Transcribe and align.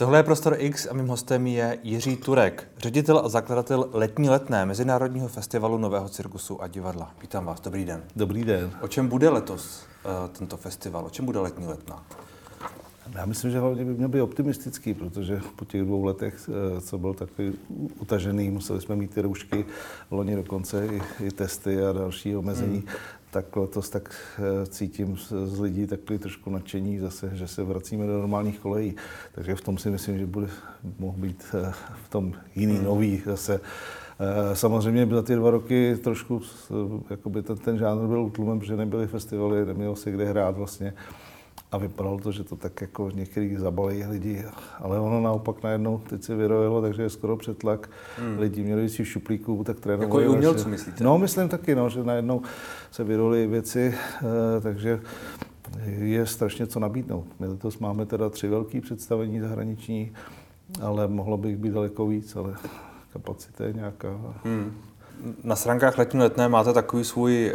Tohle 0.00 0.18
je 0.18 0.22
Prostor 0.22 0.56
X 0.58 0.86
a 0.90 0.94
mým 0.94 1.06
hostem 1.06 1.46
je 1.46 1.78
Jiří 1.82 2.16
Turek, 2.16 2.68
ředitel 2.78 3.18
a 3.18 3.28
zakladatel 3.28 3.88
letní 3.92 4.28
letné 4.28 4.66
Mezinárodního 4.66 5.28
festivalu 5.28 5.78
Nového 5.78 6.08
cirkusu 6.08 6.62
a 6.62 6.68
divadla. 6.68 7.14
Vítám 7.20 7.44
vás, 7.44 7.60
dobrý 7.60 7.84
den. 7.84 8.02
Dobrý 8.16 8.44
den. 8.44 8.70
O 8.80 8.88
čem 8.88 9.08
bude 9.08 9.28
letos 9.28 9.82
uh, 10.04 10.28
tento 10.38 10.56
festival? 10.56 11.06
O 11.06 11.10
čem 11.10 11.24
bude 11.24 11.38
letní 11.38 11.66
letná? 11.66 12.04
Já 13.14 13.26
myslím, 13.26 13.50
že 13.50 13.60
hlavně 13.60 13.84
by 13.84 13.94
měl 13.94 14.08
být 14.08 14.20
optimistický, 14.20 14.94
protože 14.94 15.40
po 15.56 15.64
těch 15.64 15.82
dvou 15.82 16.04
letech, 16.04 16.50
eh, 16.76 16.80
co 16.80 16.98
byl 16.98 17.14
takový 17.14 17.52
utažený, 17.98 18.50
museli 18.50 18.80
jsme 18.80 18.96
mít 18.96 19.14
ty 19.14 19.22
roušky, 19.22 19.64
loni 20.10 20.36
dokonce 20.36 20.86
i, 20.86 21.02
i 21.24 21.30
testy 21.30 21.84
a 21.84 21.92
další 21.92 22.36
omezení, 22.36 22.78
hmm. 22.78 22.88
Tak 23.30 23.56
letos 23.56 23.90
tak 23.90 24.14
eh, 24.38 24.66
cítím 24.66 25.16
z 25.44 25.60
lidí 25.60 25.86
takový 25.86 26.18
trošku 26.18 26.50
nadšení 26.50 26.98
zase, 26.98 27.30
že 27.34 27.48
se 27.48 27.64
vracíme 27.64 28.06
do 28.06 28.18
normálních 28.18 28.58
kolejí. 28.58 28.96
Takže 29.32 29.54
v 29.54 29.60
tom 29.60 29.78
si 29.78 29.90
myslím, 29.90 30.18
že 30.18 30.26
bude 30.26 30.48
mohl 30.98 31.18
být 31.18 31.44
eh, 31.54 31.72
v 32.06 32.08
tom 32.10 32.32
jiný, 32.54 32.74
hmm. 32.74 32.84
nový 32.84 33.22
zase. 33.26 33.60
Samozřejmě 34.52 35.06
za 35.06 35.22
ty 35.22 35.34
dva 35.34 35.50
roky 35.50 35.96
trošku 35.96 36.42
jakoby 37.10 37.42
ten, 37.42 37.56
ten 37.56 37.78
žánr 37.78 38.06
byl 38.06 38.22
utlumen, 38.22 38.58
protože 38.58 38.76
nebyly 38.76 39.06
festivaly, 39.06 39.66
nemělo 39.66 39.96
se 39.96 40.10
kde 40.10 40.24
hrát 40.24 40.56
vlastně. 40.56 40.94
A 41.72 41.78
vypadalo 41.78 42.18
to, 42.18 42.32
že 42.32 42.44
to 42.44 42.56
tak 42.56 42.80
jako 42.80 43.10
některý 43.14 43.56
zabalí 43.56 44.04
lidi, 44.04 44.44
ale 44.78 45.00
ono 45.00 45.20
naopak 45.20 45.62
najednou 45.62 45.98
teď 45.98 46.22
se 46.22 46.36
vyrojilo, 46.36 46.82
takže 46.82 47.02
je 47.02 47.10
skoro 47.10 47.36
přetlak. 47.36 47.90
Hmm. 48.18 48.38
Lidi 48.38 48.62
měli 48.62 48.88
si 48.88 49.04
v 49.04 49.08
šuplíku, 49.08 49.64
tak 49.64 49.80
trénovali. 49.80 50.24
Jako 50.24 50.32
i 50.32 50.36
umělců, 50.36 50.68
myslíte? 50.68 51.04
No, 51.04 51.18
myslím 51.18 51.48
taky, 51.48 51.74
no, 51.74 51.88
že 51.88 52.04
najednou 52.04 52.42
se 52.90 53.04
vyrojily 53.04 53.46
věci, 53.46 53.94
eh, 53.96 54.60
takže 54.60 55.00
je 55.86 56.26
strašně 56.26 56.66
co 56.66 56.80
nabídnout. 56.80 57.26
My 57.40 57.46
letos 57.46 57.78
máme 57.78 58.06
teda 58.06 58.28
tři 58.28 58.48
velké 58.48 58.80
představení 58.80 59.40
zahraniční, 59.40 60.12
ale 60.82 61.08
mohlo 61.08 61.36
by 61.36 61.48
jich 61.48 61.56
být 61.56 61.72
daleko 61.72 62.06
víc, 62.06 62.36
ale 62.36 62.54
kapacita 63.12 63.64
je 63.64 63.72
nějaká. 63.72 64.08
Hmm 64.44 64.89
na 65.44 65.56
stránkách 65.56 65.98
letní 65.98 66.20
letné 66.20 66.48
máte 66.48 66.72
takový 66.72 67.04
svůj 67.04 67.54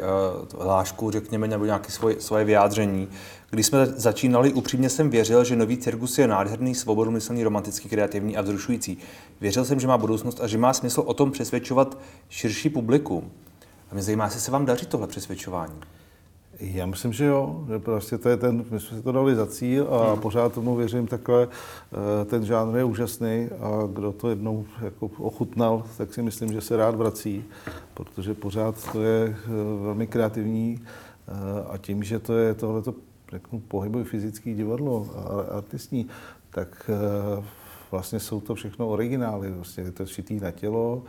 uh, 0.56 0.64
hlášku, 0.64 1.12
řekněme, 1.12 1.48
nebo 1.48 1.66
nějaké 1.66 1.92
svoje, 2.20 2.46
vyjádření. 2.46 3.08
Když 3.50 3.66
jsme 3.66 3.86
začínali, 3.86 4.54
upřímně 4.54 4.90
jsem 4.90 5.10
věřil, 5.10 5.44
že 5.44 5.56
nový 5.56 5.78
cirkus 5.78 6.18
je 6.18 6.28
nádherný, 6.28 6.76
svobodomyslný, 6.76 7.44
romantický, 7.44 7.90
kreativní 7.90 8.38
a 8.38 8.42
vzrušující. 8.42 8.98
Věřil 9.42 9.66
jsem, 9.66 9.80
že 9.80 9.88
má 9.88 9.98
budoucnost 9.98 10.42
a 10.42 10.48
že 10.48 10.58
má 10.58 10.74
smysl 10.74 11.04
o 11.06 11.14
tom 11.14 11.32
přesvědčovat 11.32 11.98
širší 12.30 12.70
publikum. 12.70 13.32
A 13.92 13.94
mě 13.94 14.04
zajímá, 14.04 14.26
jestli 14.26 14.40
se 14.40 14.52
vám 14.52 14.66
daří 14.66 14.86
tohle 14.86 15.08
přesvědčování. 15.08 15.74
Já 16.60 16.86
myslím, 16.86 17.14
že 17.14 17.26
jo, 17.26 17.66
že 17.68 17.80
prostě 17.80 18.18
to 18.18 18.30
je 18.30 18.38
ten, 18.38 18.66
my 18.72 18.80
jsme 18.80 18.98
si 18.98 19.04
to 19.04 19.12
dali 19.12 19.36
za 19.36 19.48
cíl 19.48 19.88
a 19.94 20.12
hmm. 20.12 20.22
pořád 20.22 20.54
tomu 20.54 20.76
věřím 20.76 21.08
takhle. 21.08 21.48
Eh, 21.48 22.26
ten 22.26 22.46
žánr 22.46 22.78
je 22.78 22.84
úžasný 22.84 23.50
a 23.60 23.88
kdo 23.94 24.12
to 24.12 24.30
jednou 24.30 24.66
jako 24.82 25.06
ochutnal, 25.18 25.84
tak 25.98 26.14
si 26.14 26.22
myslím, 26.22 26.54
že 26.54 26.62
se 26.62 26.78
rád 26.78 26.96
vrací, 26.96 27.46
protože 27.94 28.34
pořád 28.34 28.92
to 28.92 29.02
je 29.02 29.28
eh, 29.28 29.50
velmi 29.84 30.08
kreativní 30.08 30.82
eh, 30.82 31.32
a 31.70 31.78
tím, 31.78 32.04
že 32.04 32.20
to 32.20 32.38
je 32.38 32.54
tohleto 32.54 32.94
řeknu, 33.32 33.60
pohybový 33.60 34.06
fyzický 34.06 34.54
divadlo 34.54 35.08
a 35.16 35.56
artistní, 35.58 36.08
tak 36.50 36.90
vlastně 37.92 38.20
jsou 38.20 38.42
to 38.42 38.56
všechno 38.56 38.88
originály. 38.88 39.52
Vlastně 39.52 39.84
je 39.84 39.92
to 39.92 40.06
šitý 40.06 40.40
na 40.40 40.52
tělo, 40.52 41.04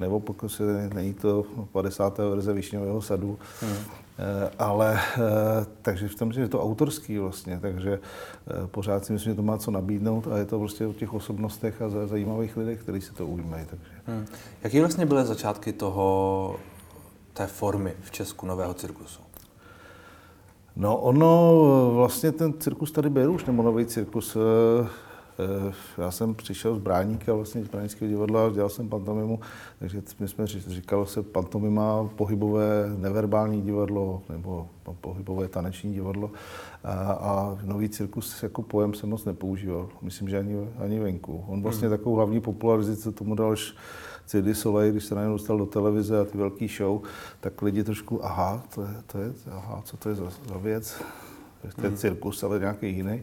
nebo 0.00 0.20
pokud 0.20 0.48
se 0.48 0.90
není 0.94 1.14
to 1.14 1.46
50. 1.72 2.18
verze 2.18 2.52
Višňového 2.52 3.02
sadu. 3.02 3.38
Hmm. 3.60 3.76
Eh, 4.18 4.50
ale 4.58 4.98
eh, 4.98 5.66
takže 5.82 6.08
v 6.08 6.14
tom, 6.14 6.32
že 6.32 6.40
je 6.40 6.48
to 6.48 6.62
autorský 6.62 7.18
vlastně, 7.18 7.58
takže 7.62 8.00
eh, 8.00 8.66
pořád 8.66 9.04
si 9.04 9.12
myslím, 9.12 9.32
že 9.32 9.36
to 9.36 9.42
má 9.42 9.58
co 9.58 9.70
nabídnout 9.70 10.26
a 10.26 10.38
je 10.38 10.44
to 10.44 10.58
prostě 10.58 10.86
o 10.86 10.92
těch 10.92 11.14
osobnostech 11.14 11.82
a 11.82 12.06
zajímavých 12.06 12.56
lidech, 12.56 12.80
kteří 12.80 13.00
se 13.00 13.14
to 13.14 13.26
ujímají. 13.26 13.66
Takže. 13.70 13.90
Hmm. 14.06 14.26
Jaký 14.62 14.80
vlastně 14.80 15.06
byly 15.06 15.24
začátky 15.24 15.72
toho, 15.72 16.56
té 17.32 17.46
formy 17.46 17.94
v 18.02 18.10
Česku 18.10 18.46
nového 18.46 18.74
cirkusu? 18.74 19.20
No 20.76 20.96
ono, 20.96 21.90
vlastně 21.94 22.32
ten 22.32 22.52
cirkus 22.58 22.92
tady 22.92 23.10
byl 23.10 23.32
už, 23.32 23.44
nebo 23.44 23.62
nový 23.62 23.86
cirkus, 23.86 24.36
já 25.98 26.10
jsem 26.10 26.34
přišel 26.34 26.74
z 26.74 26.78
Bráníka, 26.78 27.34
vlastně 27.34 27.64
z 27.64 27.68
Bránického 27.68 28.10
divadla, 28.10 28.50
dělal 28.50 28.68
jsem 28.68 28.88
pantomimu, 28.88 29.40
takže 29.78 30.02
my 30.20 30.28
jsme 30.28 30.46
říkali 30.46 31.06
se 31.06 31.22
pantomima, 31.22 32.10
pohybové 32.16 32.92
neverbální 32.96 33.62
divadlo 33.62 34.22
nebo 34.28 34.68
pohybové 35.00 35.48
taneční 35.48 35.94
divadlo 35.94 36.30
a, 36.84 36.92
a 37.12 37.58
nový 37.64 37.88
cirkus 37.88 38.42
jako 38.42 38.62
pojem 38.62 38.94
se 38.94 39.06
moc 39.06 39.24
nepoužíval. 39.24 39.88
Myslím, 40.02 40.28
že 40.28 40.38
ani, 40.38 40.68
ani 40.78 41.00
venku. 41.00 41.44
On 41.48 41.62
vlastně 41.62 41.88
hmm. 41.88 41.96
takovou 41.96 42.16
hlavní 42.16 42.40
popularizaci 42.40 43.12
tomu 43.12 43.34
dal 43.34 43.52
až 43.52 43.74
Cirque 44.26 44.54
Soleil, 44.54 44.92
když 44.92 45.04
se 45.04 45.14
najednou 45.14 45.36
dostal 45.36 45.58
do 45.58 45.66
televize 45.66 46.20
a 46.20 46.24
ty 46.24 46.38
velký 46.38 46.68
show, 46.68 47.02
tak 47.40 47.62
lidi 47.62 47.84
trošku, 47.84 48.24
aha, 48.24 48.62
to 48.74 48.82
je, 48.82 48.88
to 49.06 49.18
je 49.18 49.32
aha, 49.50 49.82
co 49.84 49.96
to 49.96 50.08
je 50.08 50.14
za, 50.14 50.30
za 50.48 50.58
věc? 50.58 51.02
To 51.76 51.82
je 51.82 51.88
hmm. 51.88 51.96
cirkus, 51.96 52.42
ale 52.42 52.58
nějaký 52.58 52.96
jiný. 52.96 53.22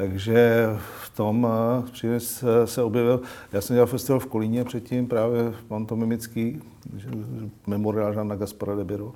Takže 0.00 0.66
v 1.02 1.16
tom 1.16 1.46
eh, 1.50 1.90
přines 1.92 2.44
se 2.64 2.82
objevil, 2.82 3.20
já 3.52 3.60
jsem 3.60 3.76
dělal 3.76 3.86
festival 3.86 4.20
v 4.20 4.26
Kolíně 4.26 4.64
předtím, 4.64 5.06
právě 5.06 5.52
pantomimický, 5.68 6.62
memoriál 7.66 8.12
Žána 8.12 8.36
Gaspara 8.36 8.74
de 8.74 8.84
Biro. 8.84 9.12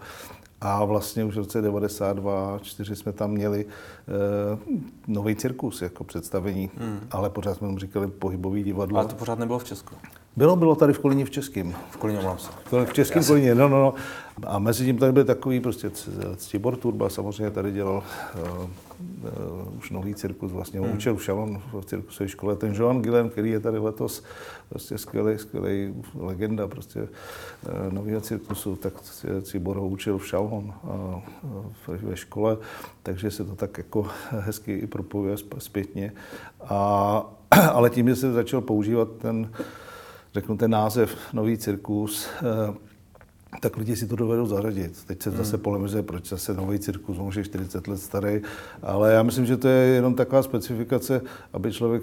A 0.61 0.85
vlastně 0.85 1.25
už 1.25 1.35
v 1.35 1.39
roce 1.39 1.63
92, 1.63 2.59
4 2.63 2.97
jsme 2.97 3.13
tam 3.13 3.31
měli 3.31 3.65
uh, 3.65 4.75
nový 5.07 5.37
cirkus 5.37 5.83
jako 5.83 6.05
představení, 6.05 6.71
hmm. 6.79 7.01
ale 7.11 7.31
pořád 7.31 7.55
jsme 7.55 7.69
mu 7.69 7.79
říkali 7.79 8.07
pohybový 8.07 8.63
divadlo. 8.63 8.99
Ale 8.99 9.09
to 9.09 9.15
pořád 9.15 9.39
nebylo 9.39 9.59
v 9.59 9.65
Česku. 9.65 9.95
Bylo, 10.37 10.57
bylo 10.57 10.75
tady 10.75 10.93
v 10.93 10.99
Kolíně 10.99 11.25
v 11.25 11.31
Českém. 11.31 11.75
V 11.91 11.97
Kolíně, 11.97 12.21
mám 12.21 12.39
se. 12.39 12.51
V 12.85 12.93
Českém 12.93 13.25
Kolíně, 13.25 13.55
no, 13.55 13.69
no, 13.69 13.81
no. 13.81 13.95
A 14.47 14.59
mezi 14.59 14.85
tím 14.85 14.99
tady 14.99 15.13
byl 15.13 15.25
takový 15.25 15.61
prostě 15.61 15.91
Ctibor 16.37 16.77
Turba, 16.77 17.09
samozřejmě 17.09 17.51
tady 17.51 17.73
dělal 17.73 18.03
uh, 18.35 18.49
uh, 18.61 19.79
už 19.79 19.91
nový 19.91 20.15
cirkus, 20.15 20.53
vlastně 20.53 20.81
hmm. 20.81 20.97
učil 20.97 21.19
šalon 21.19 21.63
v 21.73 21.85
cirkusové 21.85 22.29
škole. 22.29 22.57
Ten 22.57 22.75
Joan 22.75 23.03
Gillen, 23.03 23.31
který 23.31 23.51
je 23.51 23.61
tady 23.61 23.79
letos, 23.79 24.25
prostě 24.69 24.99
skvělý, 24.99 25.39
skvělý 25.39 25.95
legenda 26.15 26.69
prostě 26.69 27.01
uh, 27.01 27.09
nového 27.93 28.21
cirkusu, 28.21 28.77
tak 28.77 28.93
Cibor 29.43 29.77
ho 29.77 29.89
učil 29.89 30.19
v 30.19 30.27
šalon 30.27 30.75
uh, 30.83 31.97
ve 32.03 32.17
škole, 32.17 32.57
takže 33.03 33.31
se 33.31 33.45
to 33.45 33.55
tak 33.55 33.79
jako 33.79 34.07
hezky 34.31 34.73
i 34.73 34.87
propojuje 34.87 35.37
zpětně. 35.59 36.13
A, 36.61 37.27
ale 37.73 37.91
tím, 37.91 38.09
že 38.09 38.17
se 38.17 38.33
začal 38.33 38.61
používat 38.61 39.09
ten 39.19 39.51
řeknu 40.35 40.57
ten 40.57 40.71
název 40.71 41.17
Nový 41.33 41.59
cirkus, 41.59 42.29
eh, 42.43 42.75
tak 43.61 43.77
lidi 43.77 43.97
si 43.97 44.07
to 44.07 44.17
dovedou 44.17 44.47
zařadit. 44.47 45.05
Teď 45.05 45.23
se 45.23 45.31
zase 45.31 45.57
hmm. 45.57 45.63
polemizuje, 45.63 46.03
proč 46.03 46.29
zase 46.29 46.55
nový 46.55 46.79
cirkus, 46.79 47.19
může 47.19 47.41
je 47.41 47.45
40 47.45 47.89
let 47.89 47.99
starý, 47.99 48.41
ale 48.83 49.13
já 49.13 49.23
myslím, 49.23 49.47
že 49.47 49.57
to 49.57 49.69
je 49.69 49.87
jenom 49.87 50.15
taková 50.15 50.43
specifikace, 50.43 51.21
aby 51.53 51.73
člověk, 51.73 52.03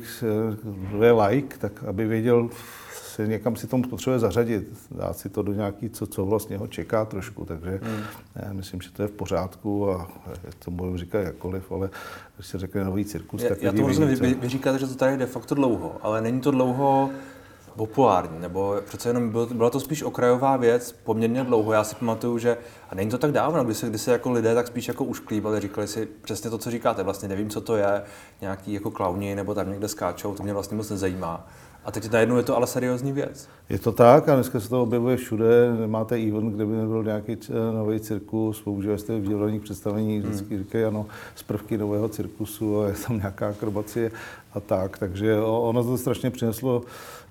kdo 0.89 1.03
je 1.03 1.11
like, 1.11 1.57
tak 1.57 1.83
aby 1.83 2.07
věděl, 2.07 2.49
se 2.93 3.27
někam 3.27 3.55
si 3.55 3.67
tomu 3.67 3.83
potřebuje 3.83 4.19
zařadit, 4.19 4.73
dát 4.91 5.17
si 5.17 5.29
to 5.29 5.41
do 5.41 5.53
nějaký, 5.53 5.89
co, 5.89 6.07
co 6.07 6.25
vlastně 6.25 6.57
ho 6.57 6.67
čeká 6.67 7.05
trošku, 7.05 7.45
takže 7.45 7.79
hmm. 7.83 8.03
já 8.35 8.53
myslím, 8.53 8.81
že 8.81 8.91
to 8.91 9.01
je 9.01 9.07
v 9.07 9.11
pořádku 9.11 9.91
a 9.91 10.11
to 10.65 10.71
můžu 10.71 10.97
říkat 10.97 11.19
jakkoliv, 11.19 11.71
ale 11.71 11.89
když 12.35 12.47
se 12.47 12.59
řekne 12.59 12.85
nový 12.85 13.05
cirkus, 13.05 13.41
já, 13.41 13.49
tak 13.49 13.61
Já 13.61 13.71
to 13.71 13.87
rozumím, 13.87 14.15
vy, 14.15 14.33
vy 14.33 14.49
říkáte, 14.49 14.79
že 14.79 14.87
to 14.87 14.95
tady 14.95 15.11
je 15.11 15.17
de 15.17 15.25
facto 15.25 15.55
dlouho, 15.55 15.95
ale 16.01 16.21
není 16.21 16.41
to 16.41 16.51
dlouho 16.51 17.09
populární, 17.75 18.39
nebo 18.39 18.75
přece 18.85 19.09
jenom 19.09 19.29
byl, 19.29 19.45
byla 19.45 19.69
to 19.69 19.79
spíš 19.79 20.03
okrajová 20.03 20.57
věc 20.57 20.91
poměrně 20.91 21.43
dlouho. 21.43 21.73
Já 21.73 21.83
si 21.83 21.95
pamatuju, 21.95 22.37
že, 22.37 22.57
a 22.89 22.95
není 22.95 23.11
to 23.11 23.17
tak 23.17 23.31
dávno, 23.31 23.63
kdy 23.63 23.73
se, 23.73 23.89
kdy 23.89 23.97
se 23.97 24.11
jako 24.11 24.31
lidé 24.31 24.55
tak 24.55 24.67
spíš 24.67 24.87
jako 24.87 25.03
ušklíbali, 25.03 25.59
říkali 25.59 25.87
si 25.87 26.05
přesně 26.21 26.49
to, 26.49 26.57
co 26.57 26.71
říkáte, 26.71 27.03
vlastně 27.03 27.29
nevím, 27.29 27.49
co 27.49 27.61
to 27.61 27.75
je, 27.75 28.03
nějaký 28.41 28.73
jako 28.73 28.91
klauni 28.91 29.35
nebo 29.35 29.53
tam 29.53 29.69
někde 29.69 29.87
skáčou, 29.87 30.35
to 30.35 30.43
mě 30.43 30.53
vlastně 30.53 30.77
moc 30.77 30.89
nezajímá. 30.89 31.47
A 31.85 31.91
teď 31.91 32.11
najednou 32.11 32.37
je 32.37 32.43
to 32.43 32.55
ale 32.57 32.67
seriózní 32.67 33.11
věc. 33.11 33.49
Je 33.69 33.79
to 33.79 33.91
tak 33.91 34.29
a 34.29 34.35
dneska 34.35 34.59
se 34.59 34.69
to 34.69 34.83
objevuje 34.83 35.17
všude. 35.17 35.73
Nemáte 35.79 36.15
event, 36.15 36.55
kde 36.55 36.65
by 36.65 36.75
nebyl 36.75 37.03
nějaký 37.03 37.37
nový 37.73 37.99
cirkus, 37.99 38.61
používají 38.61 38.99
jste 38.99 39.19
v 39.19 39.27
divadelních 39.27 39.61
představení, 39.61 40.19
hmm. 40.19 40.29
vždycky 40.29 40.55
hmm. 40.55 40.63
říkají 40.63 40.83
ano, 40.83 41.05
z 41.35 41.43
prvky 41.43 41.77
nového 41.77 42.09
cirkusu 42.09 42.81
a 42.81 42.87
je 42.87 42.93
tam 43.07 43.17
nějaká 43.17 43.49
akrobacie 43.49 44.11
a 44.53 44.59
tak. 44.59 44.97
Takže 44.97 45.39
ono 45.41 45.83
to 45.83 45.97
strašně 45.97 46.29
přineslo, 46.29 46.83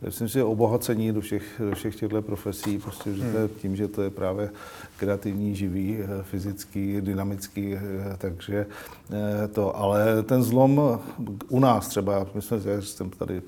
myslím 0.03 0.29
si, 0.29 0.43
obohacení 0.43 1.13
do 1.13 1.21
všech, 1.21 1.61
do 1.69 1.75
všech 1.75 1.97
těchto 1.97 2.23
profesí, 2.23 2.79
prostě 2.79 3.15
že 3.15 3.23
hmm. 3.23 3.49
tím, 3.49 3.77
že 3.77 3.89
to 3.89 4.03
je 4.03 4.11
právě 4.11 4.51
kreativní, 4.97 5.55
živý, 5.55 5.99
fyzický, 6.23 7.01
dynamický, 7.01 7.77
takže 8.19 8.67
eh, 9.13 9.49
to, 9.49 9.77
ale 9.77 10.23
ten 10.23 10.43
zlom 10.43 11.01
u 11.49 11.61
nás 11.61 11.89
třeba, 11.89 12.27
myslím, 12.35 12.61
že 12.61 12.83
jsem 12.83 13.11
tady 13.11 13.43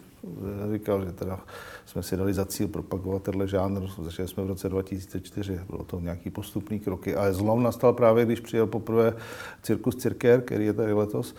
říkal, 0.72 1.04
že 1.04 1.12
teda 1.12 1.40
jsme 1.86 2.02
si 2.02 2.16
dali 2.16 2.34
za 2.34 2.44
cíl 2.44 2.68
propagovat 2.68 3.22
tenhle 3.22 3.48
žánr. 3.48 3.80
Začali 4.02 4.28
jsme 4.28 4.44
v 4.44 4.46
roce 4.46 4.68
2004, 4.68 5.60
bylo 5.70 5.84
to 5.84 6.00
nějaký 6.00 6.30
postupný 6.30 6.80
kroky. 6.80 7.16
Ale 7.16 7.34
zlom 7.34 7.62
nastal 7.62 7.92
právě, 7.92 8.24
když 8.24 8.40
přijel 8.40 8.66
poprvé 8.66 9.14
cirkus 9.62 9.96
Cirker, 9.96 10.40
který 10.40 10.64
je 10.64 10.72
tady 10.72 10.92
letos. 10.92 11.34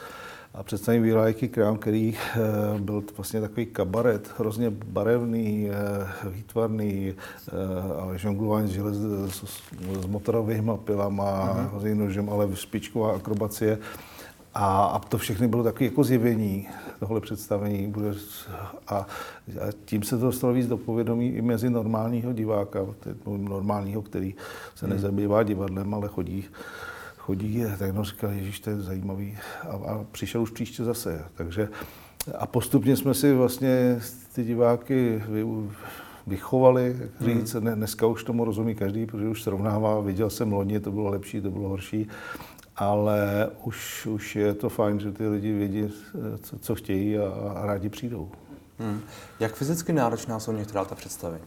a 0.53 0.63
představím 0.63 1.03
Výlajky 1.03 1.47
krám, 1.47 1.77
který 1.77 2.13
uh, 2.13 2.79
byl 2.79 3.03
vlastně 3.17 3.41
takový 3.41 3.65
kabaret, 3.65 4.33
hrozně 4.37 4.69
barevný, 4.69 5.69
uh, 6.25 6.33
výtvarný, 6.33 7.13
uh, 7.13 8.01
ale 8.01 8.17
žonglování 8.17 8.73
želez 8.73 8.97
s, 9.27 9.43
s 10.01 10.05
motorovými 10.05 10.71
pilama, 10.83 11.55
mm-hmm. 11.73 11.95
nožem, 11.95 12.29
ale 12.29 12.55
špičková 12.55 13.15
akrobacie. 13.15 13.77
A, 14.53 14.85
a 14.85 14.99
to 14.99 15.17
všechny 15.17 15.47
bylo 15.47 15.63
takové 15.63 15.85
jako 15.85 16.03
zjevení 16.03 16.67
tohle 16.99 17.21
představení. 17.21 17.87
Bude, 17.87 18.13
a, 18.87 18.95
a 18.95 19.05
tím 19.85 20.03
se 20.03 20.17
to 20.17 20.25
dostalo 20.25 20.53
víc 20.53 20.67
do 20.67 20.77
povědomí 20.77 21.29
i 21.29 21.41
mezi 21.41 21.69
normálního 21.69 22.33
diváka, 22.33 22.79
normálního, 23.25 24.01
který 24.01 24.35
se 24.75 24.85
hmm. 24.85 24.95
nezabývá 24.95 25.43
divadlem, 25.43 25.93
ale 25.93 26.07
chodí 26.07 26.45
chodí, 27.25 27.63
tak 27.79 27.87
jenom 27.87 28.03
říkal, 28.03 28.29
Ježíš, 28.31 28.59
to 28.59 28.69
je 28.69 28.81
zajímavý. 28.81 29.37
A, 29.69 29.71
a 29.71 30.05
přišel 30.11 30.41
už 30.41 30.51
příště 30.51 30.83
zase. 30.83 31.25
Takže 31.35 31.69
a 32.37 32.47
postupně 32.47 32.95
jsme 32.95 33.13
si 33.13 33.33
vlastně 33.33 33.99
ty 34.35 34.43
diváky 34.43 35.23
vy, 35.27 35.45
vychovali, 36.27 36.95
jak 36.99 37.21
říct, 37.21 37.53
hmm. 37.53 37.73
dneska 37.73 38.05
už 38.05 38.23
tomu 38.23 38.45
rozumí 38.45 38.75
každý, 38.75 39.05
protože 39.05 39.27
už 39.27 39.43
srovnává, 39.43 39.99
viděl 39.99 40.29
jsem 40.29 40.53
loni, 40.53 40.79
to 40.79 40.91
bylo 40.91 41.09
lepší, 41.09 41.41
to 41.41 41.51
bylo 41.51 41.69
horší 41.69 42.07
ale 42.83 43.49
už, 43.63 44.05
už 44.05 44.35
je 44.35 44.53
to 44.53 44.69
fajn, 44.69 44.99
že 44.99 45.11
ty 45.11 45.27
lidi 45.27 45.53
vědí, 45.53 45.93
co, 46.41 46.59
co 46.59 46.75
chtějí 46.75 47.17
a, 47.17 47.29
a 47.55 47.65
rádi 47.65 47.89
přijdou. 47.89 48.31
Hmm. 48.79 49.01
Jak 49.39 49.55
fyzicky 49.55 49.93
náročná 49.93 50.39
jsou 50.39 50.51
některá 50.51 50.85
ta 50.85 50.95
představení? 50.95 51.43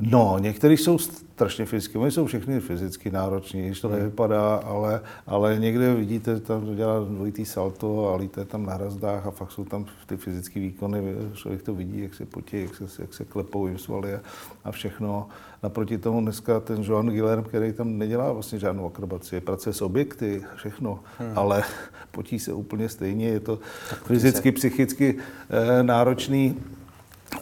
No, 0.00 0.36
některý 0.38 0.76
jsou 0.76 0.98
strašně 0.98 1.66
fyzicky, 1.66 1.98
oni 1.98 2.10
jsou 2.10 2.26
všechny 2.26 2.60
fyzicky 2.60 3.10
nároční, 3.10 3.66
když 3.66 3.80
to 3.80 3.88
hmm. 3.88 3.98
nevypadá, 3.98 4.56
ale, 4.56 5.00
ale 5.26 5.58
někde 5.58 5.94
vidíte, 5.94 6.40
tam 6.40 6.76
dělá 6.76 7.00
dvojitý 7.00 7.44
salto 7.44 8.08
a 8.08 8.16
líte 8.16 8.44
tam 8.44 8.66
na 8.66 8.74
hrazdách 8.74 9.26
a 9.26 9.30
fakt 9.30 9.52
jsou 9.52 9.64
tam 9.64 9.86
ty 10.06 10.16
fyzické 10.16 10.60
výkony, 10.60 11.14
člověk 11.34 11.62
to 11.62 11.74
vidí, 11.74 12.00
jak 12.00 12.14
se 12.14 12.26
potí, 12.26 12.60
jak 12.60 12.74
se, 12.74 13.02
jak 13.02 13.14
se 13.14 13.24
klepou 13.24 13.66
jim 13.66 13.78
svaly 13.78 14.14
a, 14.14 14.20
a 14.64 14.72
všechno. 14.72 15.28
Naproti 15.62 15.98
tomu 15.98 16.20
dneska 16.20 16.60
ten 16.60 16.82
Joan 16.82 17.06
Guillerm, 17.06 17.44
který 17.44 17.72
tam 17.72 17.98
nedělá 17.98 18.32
vlastně 18.32 18.58
žádnou 18.58 18.86
akrobaci, 18.86 19.40
pracuje 19.40 19.72
s 19.72 19.82
objekty, 19.82 20.44
všechno, 20.56 21.00
hmm. 21.18 21.32
ale 21.34 21.62
potí 22.10 22.38
se 22.38 22.52
úplně 22.52 22.88
stejně, 22.88 23.28
je 23.28 23.40
to 23.40 23.58
fyzicky, 24.04 24.52
psychicky 24.52 25.18
eh, 25.50 25.82
náročný 25.82 26.56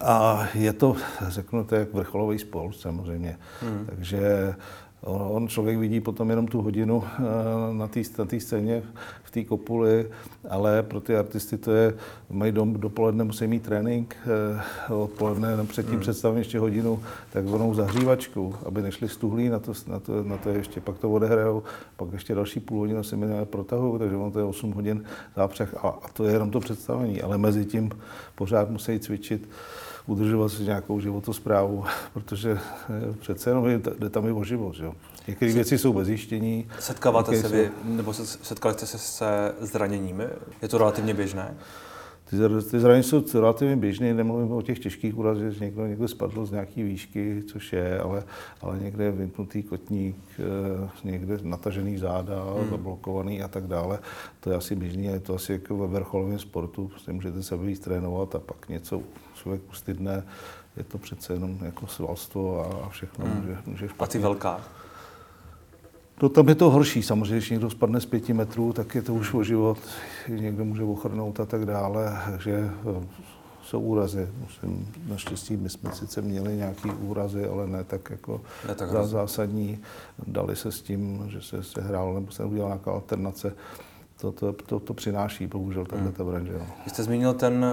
a 0.00 0.48
je 0.54 0.72
to, 0.72 0.96
řeknu 1.28 1.64
to, 1.64 1.75
jak 1.75 1.94
vrcholový 1.94 2.38
sport 2.38 2.76
samozřejmě. 2.76 3.38
Hmm. 3.60 3.86
Takže 3.86 4.54
on 5.06 5.48
člověk 5.48 5.78
vidí 5.78 6.00
potom 6.00 6.30
jenom 6.30 6.46
tu 6.46 6.62
hodinu 6.62 7.04
eh, 7.04 7.22
na 7.74 7.88
té 7.88 8.00
na 8.18 8.40
scéně 8.40 8.82
v 9.24 9.30
té 9.30 9.44
kopuli, 9.44 10.10
ale 10.48 10.82
pro 10.82 11.00
ty 11.00 11.16
artisty 11.16 11.58
to 11.58 11.72
je, 11.72 11.94
mají 12.30 12.52
dom, 12.52 12.72
dopoledne 12.72 13.24
musí 13.24 13.46
mít 13.46 13.62
trénink, 13.62 14.16
eh, 14.88 14.92
odpoledne 14.94 15.56
no, 15.56 15.66
předtím 15.66 15.92
hmm. 15.92 16.00
představím 16.00 16.38
ještě 16.38 16.58
hodinu 16.58 17.02
takzvanou 17.32 17.74
zahřívačku, 17.74 18.54
aby 18.66 18.82
nešli 18.82 19.08
stuhlí 19.08 19.48
na 19.48 19.58
to, 19.58 19.72
na 19.86 20.00
to, 20.00 20.22
na 20.22 20.36
to 20.36 20.50
ještě, 20.50 20.80
pak 20.80 20.98
to 20.98 21.10
odehrajou, 21.10 21.62
pak 21.96 22.12
ještě 22.12 22.34
další 22.34 22.60
půl 22.60 22.78
hodinu 22.78 23.02
se 23.02 23.16
mi 23.16 23.26
protahují, 23.44 23.98
takže 23.98 24.16
on 24.16 24.32
to 24.32 24.38
je 24.38 24.44
8 24.44 24.72
hodin 24.72 25.04
zápřeh 25.36 25.74
a, 25.84 25.88
a 25.88 26.08
to 26.12 26.24
je 26.24 26.32
jenom 26.32 26.50
to 26.50 26.60
představení, 26.60 27.22
ale 27.22 27.38
mezi 27.38 27.64
tím 27.64 27.90
pořád 28.34 28.70
musí 28.70 28.98
cvičit 28.98 29.48
udržovat 30.06 30.48
si 30.48 30.62
nějakou 30.62 31.00
životosprávu, 31.00 31.84
protože 32.12 32.50
eh, 32.52 33.12
přece 33.20 33.50
jenom 33.50 33.68
jde 33.98 34.10
tam 34.10 34.26
i 34.26 34.32
o 34.32 34.44
život. 34.44 34.74
Že? 34.74 34.84
Některé 35.28 35.52
věci 35.52 35.78
jsou 35.78 35.92
bez 35.92 36.06
zjištění. 36.06 36.68
Setkáváte 36.78 37.36
se 37.40 37.48
vy, 37.48 37.70
nebo 37.84 38.14
setkali 38.14 38.74
jste 38.74 38.86
se 38.86 38.98
se 38.98 39.54
zraněními? 39.60 40.24
Je 40.62 40.68
to 40.68 40.78
relativně 40.78 41.14
běžné? 41.14 41.54
Ty, 42.34 42.70
ty 42.70 42.81
zranění 42.81 43.02
jsou 43.02 43.25
relativně 43.34 43.76
běžné, 43.76 44.14
nemluvím 44.14 44.52
o 44.52 44.62
těch 44.62 44.78
těžkých 44.78 45.19
úrazech, 45.19 45.52
že 45.52 45.64
někdo, 45.64 45.86
někdo 45.86 46.08
spadl 46.08 46.46
z 46.46 46.50
nějaké 46.50 46.82
výšky, 46.82 47.42
což 47.46 47.72
je, 47.72 47.98
ale, 47.98 48.25
ale 48.62 48.78
někde 48.78 49.04
je 49.04 49.10
vypnutý 49.10 49.62
kotník, 49.62 50.16
eh, 50.38 50.88
někde 51.04 51.38
natažený 51.42 51.98
záda, 51.98 52.44
hmm. 52.58 52.70
zablokovaný 52.70 53.42
a 53.42 53.48
tak 53.48 53.66
dále. 53.66 53.98
To 54.40 54.50
je 54.50 54.56
asi 54.56 54.76
běžný 54.76 55.08
a 55.08 55.12
je 55.12 55.20
to 55.20 55.34
asi 55.34 55.52
jako 55.52 55.76
ve 55.76 55.86
vrcholovém 55.86 56.38
sportu, 56.38 56.88
prostě 56.88 57.12
můžete 57.12 57.42
se 57.42 57.56
víc 57.56 57.81
trénovat 57.81 58.34
a 58.34 58.38
pak 58.38 58.69
něco 58.69 59.02
člověk 59.34 59.62
ustydne, 59.70 60.22
je 60.76 60.84
to 60.84 60.98
přece 60.98 61.32
jenom 61.32 61.58
jako 61.62 61.87
svalstvo 61.87 62.60
a 62.84 62.88
všechno 62.88 63.25
hmm. 63.25 63.37
může, 63.37 63.58
může 63.66 63.88
špatně. 63.88 64.04
A 64.04 64.12
ty 64.12 64.19
velká? 64.19 64.60
No 66.22 66.28
tam 66.28 66.49
je 66.49 66.55
to 66.55 66.70
horší 66.70 67.02
samozřejmě, 67.02 67.37
když 67.37 67.50
někdo 67.50 67.70
spadne 67.70 68.00
z 68.00 68.06
pěti 68.06 68.32
metrů, 68.32 68.72
tak 68.72 68.94
je 68.94 69.02
to 69.02 69.14
už 69.14 69.34
o 69.34 69.43
život, 69.43 69.78
někdo 70.28 70.64
může 70.64 70.82
ochrnout 70.82 71.40
a 71.40 71.46
tak 71.46 71.66
dále, 71.66 72.19
že 72.44 72.52
eh, 72.52 73.06
jsou 73.62 73.81
úrazy. 73.81 74.28
Musím, 74.40 74.93
naštěstí 75.08 75.56
my 75.56 75.70
jsme 75.70 75.93
sice 75.93 76.22
měli 76.22 76.56
nějaký 76.56 76.90
úrazy, 76.90 77.46
ale 77.46 77.66
ne 77.66 77.84
tak 77.84 78.11
jako 78.11 78.40
ne 78.69 78.75
tak 78.75 78.88
zásadní. 79.06 79.78
Dali 80.26 80.56
se 80.56 80.72
s 80.72 80.82
tím, 80.82 81.25
že 81.28 81.43
se, 81.43 81.62
se 81.62 81.81
hrál, 81.81 82.14
nebo 82.14 82.32
se 82.32 82.44
udělala 82.44 82.75
nějaká 82.75 82.90
alternace 82.90 83.52
to, 84.20 84.32
to, 84.32 84.52
to, 84.52 84.81
to 84.81 84.94
přináší, 84.94 85.46
bohužel, 85.46 85.84
tahle 85.84 86.12
ta 86.12 86.25
branže. 86.25 86.52
No. 86.52 86.66
Vy 86.84 86.90
jste 86.90 87.02
zmínil 87.02 87.34
ten, 87.34 87.64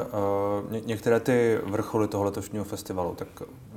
uh, 0.66 0.72
ně, 0.72 0.82
některé 0.86 1.20
ty 1.20 1.60
vrcholy 1.66 2.08
toho 2.08 2.24
letošního 2.24 2.66
festivalu, 2.66 3.16
tak 3.16 3.28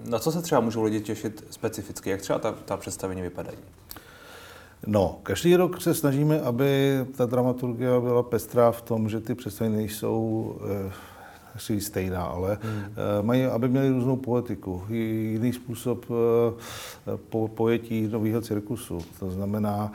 na 0.04 0.18
co 0.18 0.32
se 0.32 0.42
třeba 0.42 0.60
můžou 0.60 0.82
lidi 0.82 1.00
těšit 1.00 1.44
specificky? 1.50 2.10
Jak 2.10 2.20
třeba 2.20 2.38
ta, 2.38 2.52
ta 2.52 2.76
představení 2.76 3.22
vypadají? 3.22 3.56
No, 4.86 5.18
každý 5.22 5.56
rok 5.56 5.80
se 5.80 5.94
snažíme, 5.94 6.40
aby 6.40 6.98
ta 7.16 7.26
dramaturgie 7.26 8.00
byla 8.00 8.22
pestrá 8.22 8.72
v 8.72 8.82
tom, 8.82 9.08
že 9.08 9.20
ty 9.20 9.34
představení 9.34 9.76
nejsou 9.76 10.56
asi 11.54 11.80
stejná, 11.80 12.22
ale 12.22 12.58
hmm. 12.62 12.78
uh, 12.78 13.26
mají, 13.26 13.44
aby 13.44 13.68
měli 13.68 13.90
různou 13.90 14.16
poetiku, 14.16 14.82
jiný 14.88 15.52
způsob 15.52 16.10
uh, 16.10 16.16
po, 17.28 17.48
pojetí 17.48 18.08
nového 18.08 18.40
cirkusu. 18.40 18.98
To 19.20 19.30
znamená, 19.30 19.92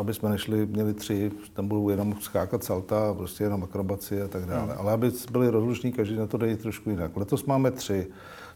aby 0.00 0.14
jsme 0.14 0.30
nešli, 0.30 0.66
měli 0.66 0.94
tři, 0.94 1.30
tam 1.52 1.68
budou 1.68 1.88
jenom 1.88 2.14
skákat 2.20 2.64
salta, 2.64 3.14
prostě 3.14 3.44
jenom 3.44 3.64
akrobaci 3.64 4.22
a 4.22 4.28
tak 4.28 4.46
dále. 4.46 4.72
Hmm. 4.72 4.78
Ale 4.78 4.92
aby 4.92 5.12
byli 5.30 5.48
rozluční, 5.48 5.92
každý 5.92 6.16
na 6.16 6.26
to 6.26 6.38
dají 6.38 6.56
trošku 6.56 6.90
jinak. 6.90 7.16
Letos 7.16 7.44
máme 7.44 7.70
tři. 7.70 8.06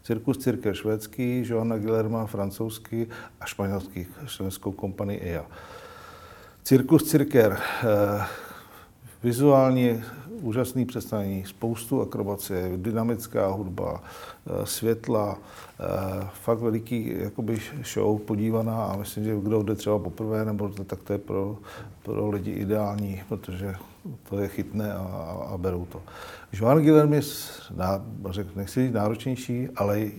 Cirkus 0.06 0.38
Cirke 0.38 0.75
švédský, 0.75 1.43
Johanna 1.47 1.79
Guillerma 1.79 2.26
francouzský 2.26 3.06
a 3.41 3.47
španělský, 3.47 4.06
švédskou 4.26 4.73
kompanii 4.73 5.20
EA. 5.20 5.47
Cirkus 6.62 7.11
Cirker, 7.11 7.58
eh, 7.58 8.25
vizuálně 9.23 10.05
úžasný 10.42 10.86
představení, 10.86 11.44
spoustu 11.46 12.02
akrobacie, 12.02 12.72
dynamická 12.76 13.48
hudba, 13.48 14.02
eh, 14.02 14.66
světla, 14.66 15.38
eh, 15.38 16.28
fakt 16.43 16.58
veliký 16.58 17.14
jakoby 17.19 17.58
show 17.94 18.20
podívaná 18.20 18.84
a 18.84 18.96
myslím, 18.96 19.24
že 19.24 19.36
kdo 19.43 19.62
jde 19.62 19.74
třeba 19.74 19.98
poprvé, 19.98 20.44
nebo 20.44 20.69
tak 20.69 21.02
to 21.02 21.12
je 21.12 21.19
pro, 21.19 21.58
pro 22.02 22.31
lidi 22.31 22.50
ideální, 22.50 23.22
protože 23.28 23.74
to 24.28 24.38
je 24.38 24.48
chytné 24.48 24.94
a, 24.94 24.98
a, 25.52 25.58
berou 25.58 25.86
to. 25.86 26.02
Joan 26.52 26.78
Guillermo 26.78 27.14
je, 27.14 27.22
řek, 28.31 28.56
nechci 28.56 28.86
říct 28.86 28.94
náročnější, 28.94 29.69
ale 29.76 30.10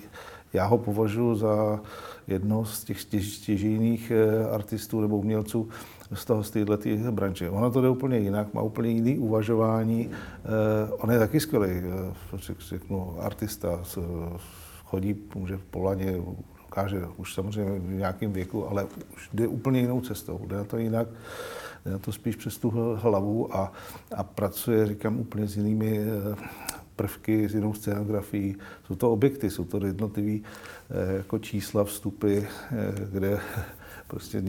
já 0.54 0.66
ho 0.66 0.78
považuji 0.78 1.36
za 1.36 1.80
jedno 2.28 2.66
z 2.66 2.84
těch 2.84 3.02
stěžejných 3.02 4.12
eh, 4.12 4.50
artistů 4.50 5.02
nebo 5.02 5.18
umělců, 5.18 5.70
z 6.14 6.26
toho, 6.26 6.44
z 6.44 6.52
této 6.52 6.78
branže. 7.12 7.50
Ono 7.50 7.72
to 7.72 7.82
jde 7.82 7.90
úplně 7.90 8.18
jinak, 8.18 8.54
má 8.54 8.62
úplně 8.62 8.90
jiný 8.90 9.18
uvažování. 9.18 10.10
Eh, 10.10 10.92
on 10.92 11.12
je 11.12 11.20
taky 11.20 11.40
skvělý, 11.40 11.70
eh, 11.72 12.54
řeknu, 12.70 13.16
artista, 13.20 13.80
chodí, 14.86 15.16
může 15.36 15.58
v 15.58 15.64
Polaně, 15.64 16.22
dokáže 16.60 17.02
už 17.18 17.34
samozřejmě 17.34 17.80
v 17.80 17.94
nějakém 17.94 18.34
věku, 18.34 18.70
ale 18.70 18.86
už 19.16 19.30
jde 19.34 19.48
úplně 19.48 19.80
jinou 19.80 20.02
cestou, 20.02 20.42
jde 20.48 20.56
na 20.56 20.64
to 20.64 20.78
jinak, 20.78 21.08
jde 21.86 21.92
na 21.92 21.98
to 21.98 22.12
spíš 22.12 22.36
přes 22.36 22.58
tu 22.58 22.70
hlavu 22.96 23.56
a, 23.56 23.72
a 24.16 24.24
pracuje, 24.24 24.88
říkám, 24.88 25.20
úplně 25.20 25.48
s 25.48 25.58
jinými 25.58 26.00
eh, 26.00 26.36
prvky, 26.96 27.50
s 27.50 27.54
jinou 27.56 27.74
scénografií. 27.74 28.56
Jsou 28.88 28.96
to 28.96 29.12
objekty, 29.12 29.50
jsou 29.50 29.64
to 29.64 29.86
jednotlivé 29.86 30.40
jako 31.18 31.40
čísla, 31.40 31.84
vstupy, 31.84 32.40
kde 33.12 33.40
prostě 34.08 34.42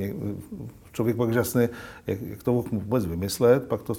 člověk 0.99 1.17
pak 1.17 1.33
žasne, 1.33 1.69
jak, 2.07 2.23
jak 2.23 2.43
to 2.43 2.53
vůbec 2.53 3.07
vymyslet, 3.07 3.69
pak 3.69 3.83
to 3.83 3.95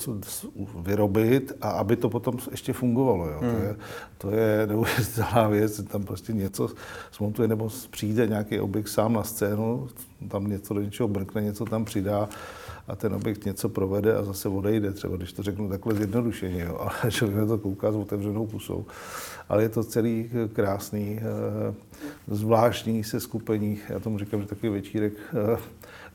vyrobit 0.76 1.56
a 1.62 1.70
aby 1.70 1.96
to 1.96 2.10
potom 2.10 2.38
ještě 2.52 2.74
fungovalo. 2.74 3.26
Jo. 3.28 3.40
Hmm. 3.42 3.52
To 3.52 3.58
je, 3.58 3.76
to 4.18 4.32
je 4.32 4.68
neuvěřitelná 4.68 5.48
věc, 5.48 5.82
tam 5.88 6.04
prostě 6.04 6.34
něco 6.34 6.70
smontuje 7.12 7.48
nebo 7.48 7.70
přijde 7.90 8.28
nějaký 8.28 8.60
objekt 8.60 8.88
sám 8.88 9.14
na 9.14 9.24
scénu, 9.24 9.88
tam 10.28 10.48
něco 10.48 10.74
do 10.74 10.82
něčeho 10.82 11.08
brkne, 11.08 11.42
něco 11.42 11.66
tam 11.66 11.86
přidá 11.86 12.30
a 12.88 12.96
ten 12.96 13.14
objekt 13.14 13.46
něco 13.46 13.70
provede 13.70 14.16
a 14.16 14.24
zase 14.24 14.50
odejde, 14.50 14.92
třeba 14.92 15.18
když 15.18 15.34
to 15.34 15.44
řeknu 15.44 15.70
takhle 15.70 15.96
zjednodušeně, 15.96 16.64
jo. 16.64 16.78
ale 17.02 17.12
člověk 17.12 17.40
na 17.40 17.46
to 17.46 17.58
kouká 17.58 17.92
s 17.92 17.96
otevřenou 17.96 18.48
pusou. 18.48 18.86
Ale 19.50 19.64
je 19.64 19.70
to 19.70 19.84
celý 19.84 20.30
krásný, 20.54 21.20
eh, 21.20 21.74
zvláštní 22.28 23.04
se 23.04 23.20
skupení, 23.20 23.80
já 23.90 24.00
tomu 24.00 24.20
říkám, 24.20 24.42
že 24.42 24.48
takový 24.48 24.70
večírek, 24.70 25.14
eh, 25.34 25.58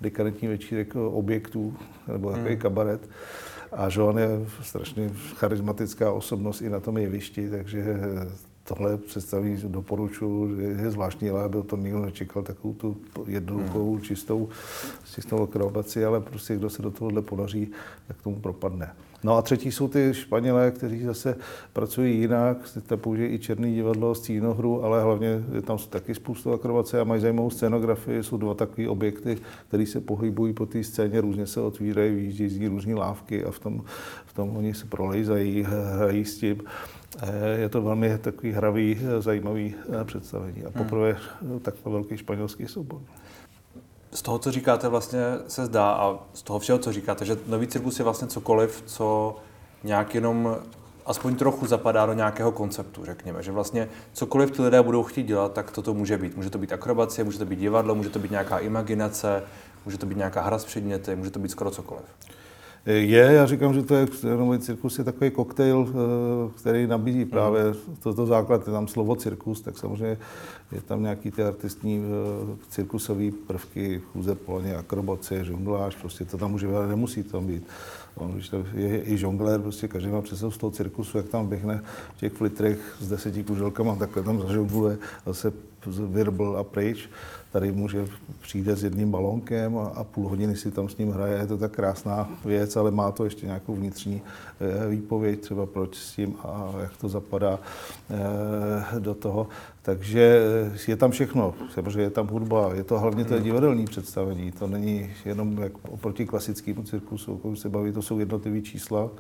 dekadentní 0.00 0.48
večírek 0.48 0.96
objektů, 0.96 1.76
nebo 2.12 2.30
takový 2.30 2.50
hmm. 2.50 2.60
kabaret. 2.60 3.08
A 3.72 3.88
Joan 3.90 4.18
je 4.18 4.28
strašně 4.62 5.10
charismatická 5.34 6.12
osobnost 6.12 6.60
i 6.60 6.70
na 6.70 6.80
tom 6.80 6.98
jevišti, 6.98 7.50
takže 7.50 7.84
tohle 8.64 8.96
představí, 8.96 9.58
doporučuji, 9.64 10.60
je 10.60 10.90
zvláštní, 10.90 11.30
ale 11.30 11.48
byl 11.48 11.62
to 11.62 11.76
nikdo 11.76 11.98
nečekal 11.98 12.42
takovou 12.42 12.74
tu 12.74 12.96
jednoduchou, 13.26 13.92
hmm. 13.92 14.02
čistou, 14.02 14.48
čistou 15.14 15.42
akrobaci, 15.42 16.04
ale 16.04 16.20
prostě 16.20 16.56
kdo 16.56 16.70
se 16.70 16.82
do 16.82 16.90
tohohle 16.90 17.22
podaří, 17.22 17.70
tak 18.08 18.22
tomu 18.22 18.36
propadne. 18.36 18.92
No 19.24 19.36
a 19.36 19.42
třetí 19.42 19.72
jsou 19.72 19.88
ty 19.88 20.14
Španělé, 20.14 20.70
kteří 20.70 21.02
zase 21.02 21.36
pracují 21.72 22.18
jinak, 22.18 22.56
tam 22.86 22.98
použijí 22.98 23.34
i 23.34 23.38
černý 23.38 23.74
divadlo, 23.74 24.14
stínohru, 24.14 24.84
ale 24.84 25.02
hlavně 25.02 25.44
je 25.54 25.62
tam 25.62 25.78
taky 25.90 26.14
spoustu 26.14 26.52
akrobace 26.52 27.00
a 27.00 27.04
mají 27.04 27.20
zajímavou 27.20 27.50
scénografii. 27.50 28.22
Jsou 28.22 28.36
dva 28.36 28.54
takové 28.54 28.88
objekty, 28.88 29.38
které 29.68 29.86
se 29.86 30.00
pohybují 30.00 30.52
po 30.52 30.66
té 30.66 30.84
scéně, 30.84 31.20
různě 31.20 31.46
se 31.46 31.60
otvírají, 31.60 32.14
výjíždějí 32.14 32.50
z 32.50 32.58
ní 32.58 32.68
různé 32.68 32.94
lávky 32.94 33.44
a 33.44 33.50
v 33.50 33.58
tom, 33.58 33.82
v 34.26 34.34
tom 34.34 34.56
oni 34.56 34.74
se 34.74 34.86
prolejzají, 34.86 35.66
hrají 35.98 36.24
s 36.24 36.38
tím. 36.38 36.62
Je 37.56 37.68
to 37.68 37.82
velmi 37.82 38.18
takový 38.18 38.52
hravý, 38.52 38.98
zajímavý 39.18 39.74
eh, 40.00 40.04
představení. 40.04 40.64
A 40.64 40.68
hmm. 40.68 40.84
poprvé 40.84 41.16
hmm. 41.42 41.60
takhle 41.60 41.92
velký 41.92 42.16
španělský 42.16 42.66
soubor. 42.66 43.00
Z 44.14 44.22
toho, 44.22 44.38
co 44.38 44.50
říkáte, 44.52 44.88
vlastně 44.88 45.20
se 45.48 45.66
zdá, 45.66 45.90
a 45.90 46.18
z 46.34 46.42
toho 46.42 46.58
všeho, 46.58 46.78
co 46.78 46.92
říkáte, 46.92 47.24
že 47.24 47.36
nový 47.46 47.66
cirkus 47.66 47.98
je 47.98 48.04
vlastně 48.04 48.28
cokoliv, 48.28 48.82
co 48.86 49.36
nějak 49.84 50.14
jenom 50.14 50.56
aspoň 51.06 51.36
trochu 51.36 51.66
zapadá 51.66 52.06
do 52.06 52.12
nějakého 52.12 52.52
konceptu, 52.52 53.04
řekněme. 53.04 53.42
Že 53.42 53.52
vlastně 53.52 53.88
cokoliv 54.12 54.50
ty 54.50 54.62
lidé 54.62 54.82
budou 54.82 55.02
chtít 55.02 55.22
dělat, 55.22 55.52
tak 55.52 55.70
toto 55.70 55.94
může 55.94 56.18
být. 56.18 56.36
Může 56.36 56.50
to 56.50 56.58
být 56.58 56.72
akrobacie, 56.72 57.24
může 57.24 57.38
to 57.38 57.44
být 57.44 57.58
divadlo, 57.58 57.94
může 57.94 58.08
to 58.10 58.18
být 58.18 58.30
nějaká 58.30 58.58
imaginace, 58.58 59.42
může 59.84 59.98
to 59.98 60.06
být 60.06 60.18
nějaká 60.18 60.42
hra 60.42 60.58
s 60.58 60.64
předměty, 60.64 61.16
může 61.16 61.30
to 61.30 61.38
být 61.38 61.50
skoro 61.50 61.70
cokoliv. 61.70 62.04
Je, 62.86 63.32
já 63.32 63.46
říkám, 63.46 63.74
že 63.74 63.82
to 63.82 63.94
je, 63.94 64.06
nový 64.36 64.58
cirkus 64.58 64.98
je 64.98 65.04
takový 65.04 65.30
koktejl, 65.30 65.88
eh, 65.88 66.50
který 66.60 66.86
nabízí 66.86 67.24
právě 67.24 67.62
toto 68.02 68.26
základ, 68.26 68.66
je 68.66 68.72
tam 68.72 68.88
slovo 68.88 69.16
cirkus, 69.16 69.60
tak 69.60 69.78
samozřejmě 69.78 70.18
je 70.72 70.80
tam 70.80 71.02
nějaký 71.02 71.30
ty 71.30 71.42
artistní 71.42 72.02
eh, 72.04 72.56
cirkusové 72.68 73.30
prvky, 73.46 74.02
chůze 74.12 74.34
polně, 74.34 74.76
akrobacie, 74.76 75.44
žongláž, 75.44 75.96
prostě 75.96 76.24
to 76.24 76.38
tam 76.38 76.50
může 76.50 76.66
být, 76.66 76.74
ale 76.74 76.88
nemusí 76.88 77.22
tam 77.22 77.46
být. 77.46 77.66
On, 78.16 78.32
když 78.32 78.48
to 78.48 78.64
je 78.74 79.02
i 79.02 79.18
žonglér, 79.18 79.60
prostě 79.60 79.88
každý 79.88 80.08
má 80.08 80.22
přesou 80.22 80.50
z 80.50 80.58
toho 80.58 80.70
cirkusu, 80.70 81.18
jak 81.18 81.28
tam 81.28 81.46
běhne 81.46 81.82
v 82.16 82.20
těch 82.20 82.32
flitrech 82.32 82.96
s 83.00 83.08
deseti 83.08 83.44
kuželkama, 83.44 83.96
takhle 83.96 84.22
tam 84.22 84.40
zažongluje, 84.40 84.98
zase 85.26 85.52
virbl 85.86 86.56
a 86.58 86.64
pryč. 86.64 87.08
Tady 87.52 87.72
může 87.72 88.06
přijde 88.40 88.76
s 88.76 88.84
jedním 88.84 89.10
balonkem 89.10 89.78
a, 89.78 89.86
a 89.86 90.04
půl 90.04 90.28
hodiny 90.28 90.56
si 90.56 90.70
tam 90.70 90.88
s 90.88 90.96
ním 90.96 91.12
hraje. 91.12 91.38
Je 91.38 91.46
to 91.46 91.58
tak 91.58 91.72
krásná 91.72 92.28
věc, 92.44 92.76
ale 92.76 92.90
má 92.90 93.12
to 93.12 93.24
ještě 93.24 93.46
nějakou 93.46 93.74
vnitřní 93.74 94.22
eh, 94.60 94.88
výpověď, 94.88 95.40
třeba 95.40 95.66
proč 95.66 95.96
s 95.96 96.12
tím 96.12 96.34
a 96.42 96.72
jak 96.80 96.96
to 96.96 97.08
zapadá 97.08 97.58
eh, 98.10 99.00
do 99.00 99.14
toho. 99.14 99.48
Takže 99.84 100.40
eh, 100.74 100.90
je 100.90 100.96
tam 100.96 101.10
všechno. 101.10 101.54
Samozřejmě 101.74 102.02
je 102.02 102.10
tam 102.10 102.26
hudba, 102.26 102.74
je 102.74 102.84
to 102.84 102.98
hlavně 102.98 103.24
to 103.24 103.38
divadelní 103.38 103.84
představení. 103.84 104.52
To 104.52 104.66
není 104.66 105.10
jenom 105.24 105.58
jak 105.58 105.72
oproti 105.88 106.26
klasickému 106.26 106.82
cirkusu, 106.82 107.40
když 107.44 107.60
se 107.60 107.68
baví, 107.68 107.92
to 107.92 108.02
jsou 108.02 108.18
jednotlivé 108.18 108.60
čísla 108.60 109.10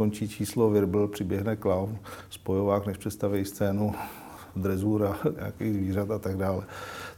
skončí 0.00 0.28
číslo 0.28 0.70
virbl, 0.70 1.08
přiběhne 1.08 1.56
klaun, 1.56 1.98
spojovák, 2.30 2.86
než 2.86 2.96
představí 2.96 3.44
scénu, 3.44 3.94
drezura, 4.56 5.16
nějakých 5.36 5.72
zvířat 5.74 6.10
a 6.10 6.18
tak 6.18 6.36
dále. 6.36 6.64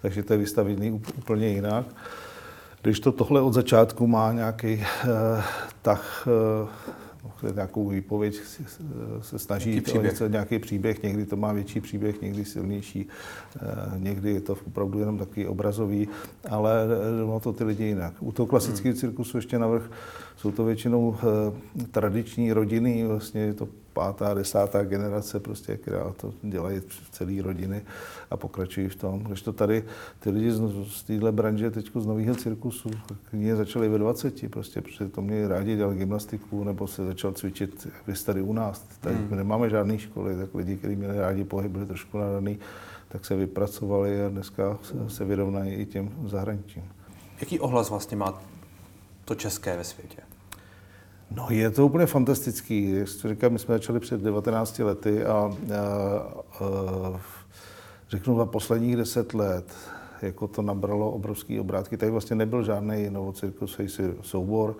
Takže 0.02 0.22
to 0.22 0.32
je 0.32 0.38
vystavený 0.38 1.02
úplně 1.18 1.48
jinak. 1.48 1.86
Když 2.82 3.00
to 3.00 3.12
tohle 3.12 3.40
od 3.40 3.52
začátku 3.52 4.06
má 4.06 4.32
nějaký 4.32 4.82
eh, 4.82 5.42
tah, 5.82 6.28
eh, 6.28 6.68
nějakou 7.54 7.88
výpověď, 7.88 8.40
se 9.20 9.38
snaží 9.38 9.70
nějaký 9.70 9.84
příběh. 9.84 10.12
Něco, 10.12 10.26
nějaký 10.28 10.58
příběh, 10.58 11.02
někdy 11.02 11.26
to 11.26 11.36
má 11.36 11.52
větší 11.52 11.80
příběh, 11.80 12.20
někdy 12.20 12.44
silnější, 12.44 13.08
eh, 13.56 13.98
někdy 13.98 14.30
je 14.30 14.40
to 14.40 14.56
opravdu 14.66 14.98
jenom 14.98 15.18
takový 15.18 15.46
obrazový, 15.46 16.08
ale 16.48 16.84
eh, 17.22 17.26
má 17.26 17.40
to 17.40 17.52
ty 17.52 17.64
lidi 17.64 17.84
jinak. 17.84 18.14
U 18.20 18.32
toho 18.32 18.46
klasického 18.46 18.92
hmm. 18.92 19.00
cirkusu 19.00 19.38
ještě 19.38 19.58
navrh 19.58 19.90
jsou 20.36 20.52
to 20.52 20.64
většinou 20.64 21.16
eh, 21.16 21.84
tradiční 21.90 22.52
rodiny, 22.52 23.06
vlastně 23.06 23.40
je 23.40 23.54
to 23.54 23.68
pátá, 23.92 24.34
desátá 24.34 24.84
generace, 24.84 25.40
prostě, 25.40 25.76
která 25.76 26.12
to 26.12 26.34
dělají 26.42 26.80
celé 27.10 27.42
rodiny 27.42 27.82
a 28.30 28.36
pokračují 28.36 28.88
v 28.88 28.96
tom. 28.96 29.18
Když 29.18 29.42
to 29.42 29.52
tady 29.52 29.84
ty 30.20 30.30
lidi 30.30 30.52
z, 30.52 30.60
z 30.88 31.02
téhle 31.02 31.32
branže 31.32 31.70
teď 31.70 31.90
z 31.94 32.06
nového 32.06 32.34
cirkusu, 32.34 32.90
knihy 33.30 33.56
začali 33.56 33.88
ve 33.88 33.98
20, 33.98 34.50
prostě, 34.50 34.80
protože 34.80 35.08
to 35.08 35.22
měli 35.22 35.48
rádi, 35.48 35.76
dělali 35.76 35.96
gymnastiku, 35.96 36.64
nebo 36.64 36.86
se 36.86 37.06
začal 37.06 37.31
cvičit, 37.32 37.88
vy 38.06 38.14
tady 38.14 38.42
u 38.42 38.52
nás. 38.52 38.84
Tady 39.00 39.14
hmm. 39.14 39.36
nemáme 39.36 39.70
žádné 39.70 39.98
školy, 39.98 40.36
tak 40.36 40.54
lidi, 40.54 40.76
kteří 40.76 40.96
měli 40.96 41.20
rádi 41.20 41.44
pohyb, 41.44 41.72
byli 41.72 41.86
trošku 41.86 42.18
nadaný, 42.18 42.58
tak 43.08 43.24
se 43.24 43.36
vypracovali 43.36 44.24
a 44.24 44.28
dneska 44.28 44.78
se, 44.82 45.10
se 45.10 45.24
vyrovnají 45.24 45.72
i 45.72 45.86
těm 45.86 46.10
zahraničím. 46.26 46.82
Jaký 47.40 47.60
ohlas 47.60 47.90
vlastně 47.90 48.16
má 48.16 48.42
to 49.24 49.34
české 49.34 49.76
ve 49.76 49.84
světě? 49.84 50.22
No 51.36 51.46
je 51.50 51.70
to 51.70 51.86
úplně 51.86 52.06
fantastický. 52.06 52.90
Jak 52.90 53.08
jsi 53.08 53.28
říkal, 53.28 53.50
my 53.50 53.58
jsme 53.58 53.74
začali 53.74 54.00
před 54.00 54.20
19 54.20 54.78
lety 54.78 55.24
a, 55.24 55.30
a, 55.30 55.50
a 56.64 57.20
řeknu 58.10 58.36
za 58.36 58.46
posledních 58.46 58.96
10 58.96 59.34
let, 59.34 59.74
jako 60.22 60.48
to 60.48 60.62
nabralo 60.62 61.10
obrovský 61.10 61.60
obrátky. 61.60 61.96
Tady 61.96 62.12
vlastně 62.12 62.36
nebyl 62.36 62.62
žádný 62.62 63.10
novocirkusový 63.10 63.88
soubor, 64.20 64.76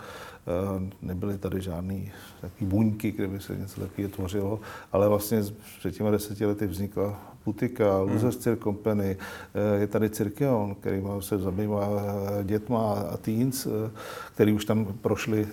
nebyly 1.03 1.39
tady 1.39 1.61
žádný 1.61 2.13
takový 2.41 2.67
buňky, 2.67 3.11
kde 3.11 3.29
by 3.29 3.41
se 3.41 3.57
něco 3.57 3.81
takového 3.81 4.11
tvořilo, 4.11 4.61
ale 4.93 5.09
vlastně 5.09 5.43
před 5.79 5.95
těmi 5.95 6.11
deseti 6.11 6.47
lety 6.47 6.67
vznikla 6.67 7.32
Putika, 7.45 7.99
Losers 7.99 8.47
hmm. 8.47 8.57
Company, 8.57 9.17
eh, 9.55 9.81
je 9.81 9.87
tady 9.87 10.11
Cirkeon, 10.11 10.75
který 10.75 11.03
se 11.21 11.39
zabývá 11.39 11.89
eh, 11.91 12.45
dětma 12.45 12.93
a 12.93 13.17
teens, 13.17 13.67
eh, 13.67 13.91
který 14.35 14.53
už 14.53 14.65
tam 14.65 14.87
prošli 15.01 15.47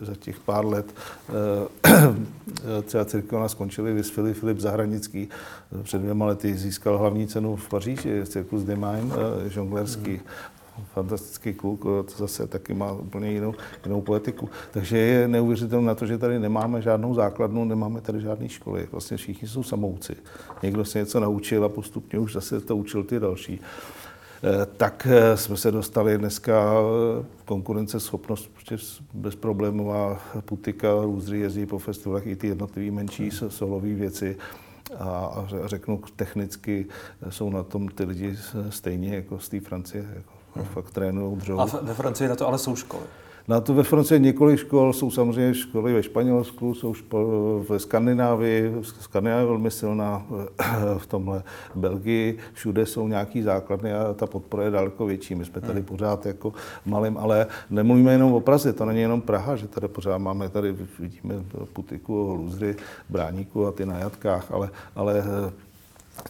za 0.00 0.14
těch 0.14 0.40
pár 0.40 0.66
let. 0.66 0.94
Třeba 2.84 3.04
Cirkeona 3.04 3.48
skončili 3.48 3.92
vysfili 3.92 4.34
Filip 4.34 4.60
Zahranický, 4.60 5.28
před 5.82 5.98
dvěma 5.98 6.26
lety 6.26 6.54
získal 6.54 6.98
hlavní 6.98 7.26
cenu 7.26 7.56
v 7.56 7.68
Paříži, 7.68 8.26
Cirkus 8.26 8.62
de 8.62 8.74
Mime, 8.74 9.14
žonglerský. 9.46 10.20
Hmm 10.76 10.86
fantastický 10.96 11.54
kluk, 11.54 11.82
to 11.82 12.12
zase 12.16 12.46
taky 12.46 12.74
má 12.74 12.92
úplně 12.92 13.30
jinou, 13.30 13.54
jinou 13.84 14.00
poetiku. 14.00 14.48
Takže 14.70 14.98
je 14.98 15.28
neuvěřitelné 15.28 15.86
na 15.86 15.94
to, 15.94 16.06
že 16.06 16.18
tady 16.18 16.38
nemáme 16.38 16.82
žádnou 16.82 17.14
základnu, 17.14 17.64
nemáme 17.64 18.00
tady 18.00 18.20
žádné 18.20 18.48
školy. 18.48 18.88
Vlastně 18.92 19.16
všichni 19.16 19.48
jsou 19.48 19.62
samouci. 19.62 20.16
Někdo 20.62 20.84
se 20.84 20.98
něco 20.98 21.20
naučil 21.20 21.64
a 21.64 21.68
postupně 21.68 22.18
už 22.18 22.32
zase 22.32 22.60
to 22.60 22.76
učil 22.76 23.04
ty 23.04 23.20
další. 23.20 23.60
Eh, 24.42 24.66
tak 24.76 25.08
eh, 25.10 25.36
jsme 25.36 25.56
se 25.56 25.70
dostali 25.70 26.18
dneska 26.18 26.74
eh, 26.74 27.24
konkurenceschopnost, 27.44 28.50
prostě 28.52 28.76
bezproblémová 29.14 30.20
putika, 30.40 30.88
růzry 31.02 31.38
jezdí 31.38 31.66
po 31.66 31.78
festivalech 31.78 32.26
i 32.26 32.36
ty 32.36 32.46
jednotlivé 32.46 32.90
menší 32.90 33.30
solové 33.30 33.94
věci 33.94 34.36
a 34.98 35.46
řeknu 35.64 36.00
technicky, 36.16 36.86
jsou 37.28 37.50
na 37.50 37.62
tom 37.62 37.88
ty 37.88 38.04
lidi 38.04 38.36
stejně 38.70 39.14
jako 39.14 39.38
z 39.38 39.48
té 39.48 39.60
Francie. 39.60 40.08
Jako 40.14 40.35
fakt 40.64 40.90
trénují, 40.90 41.36
dřou. 41.36 41.60
A 41.60 41.66
ve 41.82 41.94
Francii 41.94 42.28
na 42.28 42.36
to 42.36 42.48
ale 42.48 42.58
jsou 42.58 42.76
školy? 42.76 43.04
Na 43.48 43.60
to 43.60 43.74
ve 43.74 43.82
Francii 43.82 44.20
několik 44.20 44.58
škol, 44.58 44.92
jsou 44.92 45.10
samozřejmě 45.10 45.54
školy 45.54 45.92
ve 45.92 46.02
Španělsku, 46.02 46.74
jsou 46.74 46.94
školy 46.94 47.24
ve 47.68 47.78
Skandinávii, 47.78 48.74
Skandinávie 48.82 49.42
je 49.42 49.46
velmi 49.46 49.70
silná, 49.70 50.26
v 50.98 51.06
tomhle 51.06 51.42
Belgii, 51.74 52.38
všude 52.52 52.86
jsou 52.86 53.08
nějaký 53.08 53.42
základny 53.42 53.92
a 53.92 54.14
ta 54.14 54.26
podpora 54.26 54.64
je 54.64 54.70
daleko 54.70 55.06
větší. 55.06 55.34
My 55.34 55.44
jsme 55.44 55.60
tady 55.60 55.78
hmm. 55.78 55.84
pořád 55.84 56.26
jako 56.26 56.52
malým, 56.86 57.18
ale 57.18 57.46
nemluvíme 57.70 58.12
jenom 58.12 58.32
o 58.32 58.40
Praze, 58.40 58.72
to 58.72 58.84
není 58.84 59.00
jenom 59.00 59.20
Praha, 59.20 59.56
že 59.56 59.68
tady 59.68 59.88
pořád 59.88 60.18
máme, 60.18 60.48
tady 60.48 60.76
vidíme 60.98 61.34
Putiku, 61.72 62.34
Luzry, 62.34 62.76
Bráníku 63.08 63.66
a 63.66 63.72
ty 63.72 63.86
na 63.86 63.98
jatkách, 63.98 64.50
ale, 64.50 64.70
ale 64.94 65.24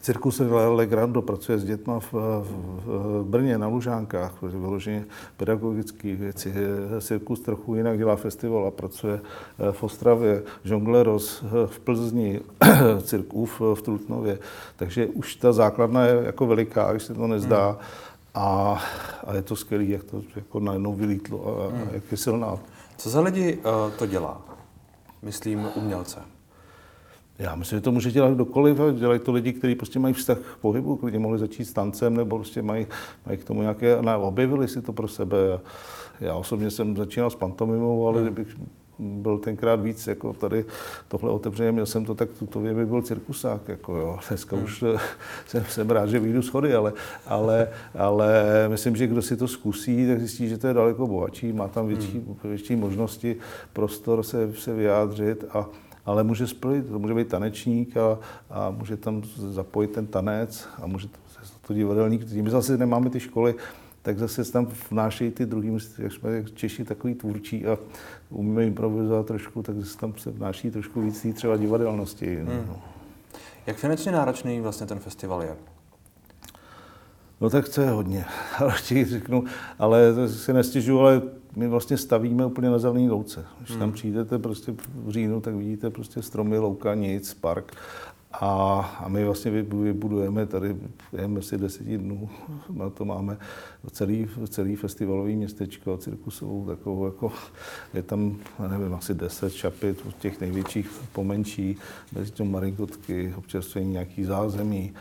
Cirkus 0.00 0.42
Legrando 0.68 1.22
pracuje 1.22 1.58
s 1.58 1.64
dětma 1.64 2.00
v, 2.00 2.12
v 2.12 3.24
Brně 3.24 3.58
na 3.58 3.66
Lužánkách, 3.66 4.42
vyloženě 4.42 5.04
pedagogické 5.36 6.16
věci. 6.16 6.54
Cirkus 7.00 7.40
trochu 7.40 7.74
jinak 7.74 7.98
dělá 7.98 8.16
festival 8.16 8.66
a 8.66 8.70
pracuje 8.70 9.20
eh, 9.58 9.72
v 9.72 9.82
Ostravě, 9.82 10.42
Žongleros 10.64 11.44
eh, 11.44 11.66
v 11.66 11.80
Plzni, 11.80 12.40
Cirkův 13.02 13.60
v 13.74 13.82
Trutnově. 13.82 14.38
Takže 14.76 15.06
už 15.06 15.34
ta 15.34 15.52
základna 15.52 16.04
je 16.04 16.22
jako 16.24 16.46
veliká, 16.46 16.90
když 16.90 17.02
se 17.02 17.14
to 17.14 17.26
nezdá. 17.26 17.66
Hmm. 17.68 17.78
A, 18.34 18.82
a 19.24 19.34
je 19.34 19.42
to 19.42 19.56
skvělé, 19.56 19.84
jak 19.84 20.04
to 20.04 20.22
jako 20.36 20.60
najednou 20.60 20.94
vylítlo 20.94 21.60
a, 21.60 21.68
hmm. 21.68 21.88
a 21.90 21.94
jak 21.94 22.04
je 22.10 22.16
silná. 22.16 22.58
Co 22.96 23.10
za 23.10 23.20
lidi 23.20 23.56
uh, 23.56 23.92
to 23.98 24.06
dělá? 24.06 24.40
Myslím 25.22 25.68
umělce. 25.74 26.35
Já 27.38 27.54
myslím, 27.54 27.76
že 27.76 27.80
to 27.80 27.92
může 27.92 28.10
dělat 28.10 28.34
kdokoliv, 28.34 28.78
dělají 28.94 29.20
to 29.20 29.32
lidi, 29.32 29.52
kteří 29.52 29.74
prostě 29.74 29.98
mají 29.98 30.14
vztah 30.14 30.38
k 30.38 30.56
pohybu, 30.60 30.96
kteří 30.96 31.18
mohli 31.18 31.38
začít 31.38 31.64
s 31.64 31.72
tancem, 31.72 32.16
nebo 32.16 32.36
prostě 32.36 32.62
mají, 32.62 32.86
mají 33.26 33.38
k 33.38 33.44
tomu 33.44 33.62
nějaké, 33.62 34.02
ne, 34.02 34.16
objevili 34.16 34.68
si 34.68 34.82
to 34.82 34.92
pro 34.92 35.08
sebe. 35.08 35.36
Já 36.20 36.34
osobně 36.34 36.70
jsem 36.70 36.96
začínal 36.96 37.30
s 37.30 37.34
pantomimou, 37.34 38.08
ale 38.08 38.20
hmm. 38.20 38.26
kdybych 38.26 38.56
byl 38.98 39.38
tenkrát 39.38 39.80
víc 39.80 40.06
jako 40.06 40.32
tady 40.32 40.64
tohle 41.08 41.30
otevřené, 41.30 41.72
měl 41.72 41.86
jsem 41.86 42.04
to 42.04 42.14
tak, 42.14 42.28
to 42.48 42.60
by 42.60 42.86
byl 42.86 43.02
cirkusák, 43.02 43.68
jako 43.68 43.96
jo. 43.96 44.18
Dneska 44.28 44.56
hmm. 44.56 44.64
už 44.64 44.84
jsem, 45.46 45.64
jsem 45.64 45.90
rád, 45.90 46.06
že 46.06 46.18
vyjdu 46.18 46.42
schody, 46.42 46.74
ale, 46.74 46.92
ale, 47.26 47.68
ale 47.98 48.44
myslím, 48.68 48.96
že 48.96 49.06
kdo 49.06 49.22
si 49.22 49.36
to 49.36 49.48
zkusí, 49.48 50.06
tak 50.06 50.18
zjistí, 50.18 50.48
že 50.48 50.58
to 50.58 50.66
je 50.66 50.74
daleko 50.74 51.06
bohatší, 51.06 51.52
má 51.52 51.68
tam 51.68 51.86
větší, 51.86 52.18
hmm. 52.18 52.36
větší 52.44 52.76
možnosti, 52.76 53.36
prostor 53.72 54.22
se, 54.22 54.52
se 54.52 54.74
vyjádřit 54.74 55.44
a, 55.50 55.66
ale 56.06 56.24
může 56.24 56.46
split, 56.46 56.88
to 56.88 56.98
může 56.98 57.14
být 57.14 57.28
tanečník 57.28 57.96
a, 57.96 58.18
a 58.50 58.70
může 58.70 58.96
tam 58.96 59.22
zapojit 59.36 59.90
ten 59.90 60.06
tanec 60.06 60.68
a 60.82 60.86
může 60.86 61.08
to, 61.66 61.74
divadelník, 61.74 62.24
tím 62.24 62.50
zase 62.50 62.76
nemáme 62.76 63.10
ty 63.10 63.20
školy, 63.20 63.54
tak 64.02 64.18
zase 64.18 64.52
tam 64.52 64.68
vnášejí 64.90 65.30
ty 65.30 65.46
druhý, 65.46 65.78
jak 65.98 66.12
jsme 66.12 66.44
Češi 66.54 66.84
takový 66.84 67.14
tvůrčí 67.14 67.66
a 67.66 67.78
umíme 68.30 68.66
improvizovat 68.66 69.26
trošku, 69.26 69.62
tak 69.62 69.76
zase 69.76 69.98
tam 69.98 70.14
se 70.18 70.30
vnáší 70.30 70.70
trošku 70.70 71.00
víc 71.00 71.26
třeba 71.34 71.56
divadelnosti. 71.56 72.36
Hmm. 72.36 72.64
No. 72.68 72.82
Jak 73.66 73.76
finančně 73.76 74.12
náročný 74.12 74.60
vlastně 74.60 74.86
ten 74.86 74.98
festival 74.98 75.42
je? 75.42 75.56
No 77.40 77.50
tak 77.50 77.68
to 77.68 77.80
je 77.80 77.90
hodně, 77.90 78.24
ale 78.58 78.74
řeknu, 79.04 79.44
ale 79.78 80.28
si 80.28 80.52
nestěžuju, 80.52 80.98
ale 80.98 81.22
my 81.56 81.68
vlastně 81.68 81.96
stavíme 81.96 82.46
úplně 82.46 82.70
na 82.70 82.78
zelený 82.78 83.10
louce. 83.10 83.44
Když 83.58 83.70
hmm. 83.70 83.78
tam 83.78 83.92
přijdete 83.92 84.38
prostě 84.38 84.74
v 84.94 85.10
říjnu, 85.10 85.40
tak 85.40 85.54
vidíte 85.54 85.90
prostě 85.90 86.22
stromy, 86.22 86.58
louka, 86.58 86.94
nic, 86.94 87.34
park 87.34 87.72
a, 88.40 88.80
a 89.04 89.08
my 89.08 89.24
vlastně 89.24 89.50
vybudujeme 89.50 90.46
tady 90.46 90.76
během 91.12 91.36
asi 91.36 91.58
deseti 91.58 91.98
dnů, 91.98 92.28
na 92.72 92.90
to 92.90 93.04
máme 93.04 93.36
celý, 93.90 94.28
celý 94.48 94.76
festivalový 94.76 95.36
městečko, 95.36 95.96
cirkusovou 95.96 96.66
takovou, 96.66 97.06
jako 97.06 97.32
je 97.94 98.02
tam, 98.02 98.36
nevím, 98.68 98.94
asi 98.94 99.14
deset 99.14 99.52
čapit, 99.52 100.02
od 100.08 100.16
těch 100.16 100.40
největších 100.40 100.90
pomenší, 101.12 101.76
mezi 102.12 102.30
tím 102.30 102.50
marinkotky, 102.50 103.34
občerstvení 103.36 103.92
nějaký 103.92 104.24
zázemí, 104.24 104.92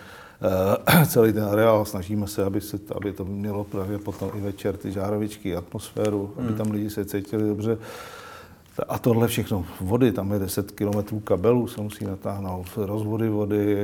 celý 1.08 1.34
ten 1.34 1.44
areál, 1.44 1.86
snažíme 1.86 2.28
se, 2.28 2.44
aby, 2.44 2.62
se, 2.62 2.80
aby 2.96 3.14
to 3.14 3.26
mělo 3.26 3.64
právě 3.64 3.98
potom 3.98 4.32
i 4.36 4.42
večer 4.42 4.78
ty 4.78 4.92
žárovičky, 4.92 5.56
atmosféru, 5.56 6.34
hmm. 6.38 6.48
aby 6.48 6.58
tam 6.58 6.72
lidi 6.72 6.90
se 6.90 7.06
cítili 7.06 7.48
dobře. 7.48 7.78
A 8.90 9.00
tohle 9.00 9.28
všechno, 9.28 9.66
vody, 9.82 10.12
tam 10.12 10.32
je 10.32 10.40
10 10.40 10.72
km 10.72 11.20
kabelů, 11.24 11.68
se 11.68 11.82
musí 11.82 12.06
natáhnout, 12.06 12.68
rozvody 12.78 13.30
vody, 13.30 13.78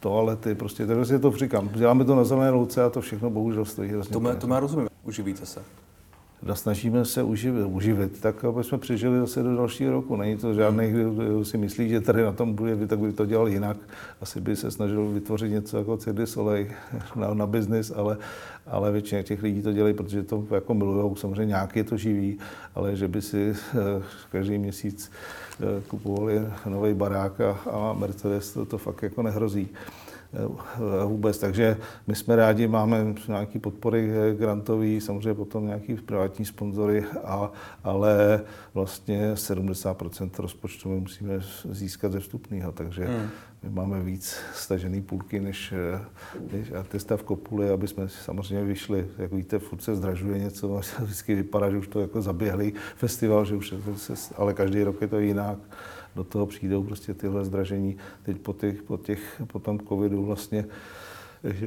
toalety, 0.00 0.54
prostě, 0.54 0.86
takže 0.86 1.18
to 1.18 1.30
říkám, 1.30 1.70
děláme 1.74 2.04
to 2.04 2.14
na 2.14 2.24
zelené 2.24 2.50
louce 2.50 2.84
a 2.84 2.90
to 2.90 3.00
všechno 3.00 3.30
bohužel 3.30 3.64
stojí 3.64 3.90
hrozně. 3.90 4.12
To, 4.12 4.34
to 4.34 4.46
má 4.46 4.60
rozumím, 4.60 4.88
uživíte 5.04 5.46
se 5.46 5.60
snažíme 6.54 7.04
se 7.04 7.22
uživit, 7.22 7.66
uživit, 7.66 8.20
tak 8.20 8.44
aby 8.44 8.64
jsme 8.64 8.78
přežili 8.78 9.18
zase 9.18 9.42
do 9.42 9.56
dalšího 9.56 9.92
roku. 9.92 10.16
Není 10.16 10.36
to 10.36 10.54
žádný, 10.54 10.90
kdo 10.90 11.44
si 11.44 11.58
myslí, 11.58 11.88
že 11.88 12.00
tady 12.00 12.22
na 12.22 12.32
tom 12.32 12.54
bude, 12.54 12.86
tak 12.86 12.98
by 12.98 13.12
to 13.12 13.26
dělal 13.26 13.48
jinak. 13.48 13.76
Asi 14.20 14.40
by 14.40 14.56
se 14.56 14.70
snažil 14.70 15.08
vytvořit 15.08 15.50
něco 15.50 15.78
jako 15.78 15.96
Cirdy 15.96 16.26
Soleil 16.26 16.66
na, 17.16 17.34
na 17.34 17.46
biznis, 17.46 17.92
ale, 17.96 18.16
ale 18.66 18.92
většina 18.92 19.22
těch 19.22 19.42
lidí 19.42 19.62
to 19.62 19.72
dělají, 19.72 19.94
protože 19.94 20.22
to 20.22 20.46
jako 20.50 20.74
milujou. 20.74 21.16
Samozřejmě 21.16 21.46
nějaký 21.46 21.78
je 21.78 21.84
to 21.84 21.96
živí, 21.96 22.38
ale 22.74 22.96
že 22.96 23.08
by 23.08 23.22
si 23.22 23.54
eh, 23.54 24.02
každý 24.32 24.58
měsíc 24.58 25.10
eh, 25.60 25.82
kupovali 25.88 26.40
nový 26.66 26.94
barák 26.94 27.40
a, 27.40 27.50
a 27.70 27.92
Mercedes, 27.92 28.52
to, 28.52 28.64
to 28.64 28.78
fakt 28.78 29.02
jako 29.02 29.22
nehrozí. 29.22 29.68
Eh, 30.32 31.04
vůbec. 31.04 31.38
Takže 31.38 31.76
my 32.06 32.14
jsme 32.14 32.36
rádi, 32.36 32.68
máme 32.68 33.14
nějaké 33.28 33.58
podpory 33.58 34.10
grantové, 34.38 35.00
samozřejmě 35.00 35.34
potom 35.34 35.66
nějaký 35.66 35.94
privátní 35.94 36.44
sponzory, 36.44 37.04
a, 37.24 37.52
ale 37.84 38.40
vlastně 38.74 39.34
70% 39.34 40.30
rozpočtu 40.38 40.88
my 40.88 41.00
musíme 41.00 41.40
získat 41.70 42.12
ze 42.12 42.20
vstupného, 42.20 42.72
takže 42.72 43.04
hmm. 43.04 43.28
my 43.62 43.70
máme 43.70 44.02
víc 44.02 44.36
stažený 44.54 45.02
půlky 45.02 45.40
než, 45.40 45.74
než 46.52 46.72
artista 46.72 47.16
v 47.16 47.22
Kopuli, 47.22 47.70
aby 47.70 47.88
jsme 47.88 48.08
samozřejmě 48.08 48.64
vyšli, 48.64 49.06
jak 49.18 49.32
víte, 49.32 49.58
furt 49.58 49.82
se 49.82 49.96
zdražuje 49.96 50.38
něco, 50.38 50.80
vždycky 51.00 51.34
vypadá, 51.34 51.70
že 51.70 51.78
už 51.78 51.88
to 51.88 52.00
jako 52.00 52.22
zaběhlý 52.22 52.72
festival, 52.96 53.44
že 53.44 53.56
už 53.56 53.74
se, 53.96 54.14
ale 54.36 54.54
každý 54.54 54.82
rok 54.82 55.00
je 55.00 55.08
to 55.08 55.18
jinak 55.18 55.58
do 56.18 56.24
toho 56.24 56.46
přijdou 56.46 56.82
prostě 56.82 57.14
tyhle 57.14 57.44
zdražení. 57.44 57.96
Teď 58.22 58.38
po, 58.38 58.52
těch, 58.52 58.82
po, 58.82 58.96
těch, 58.96 59.42
po 59.46 59.58
tom 59.58 59.78
covidu 59.80 60.24
vlastně 60.24 60.64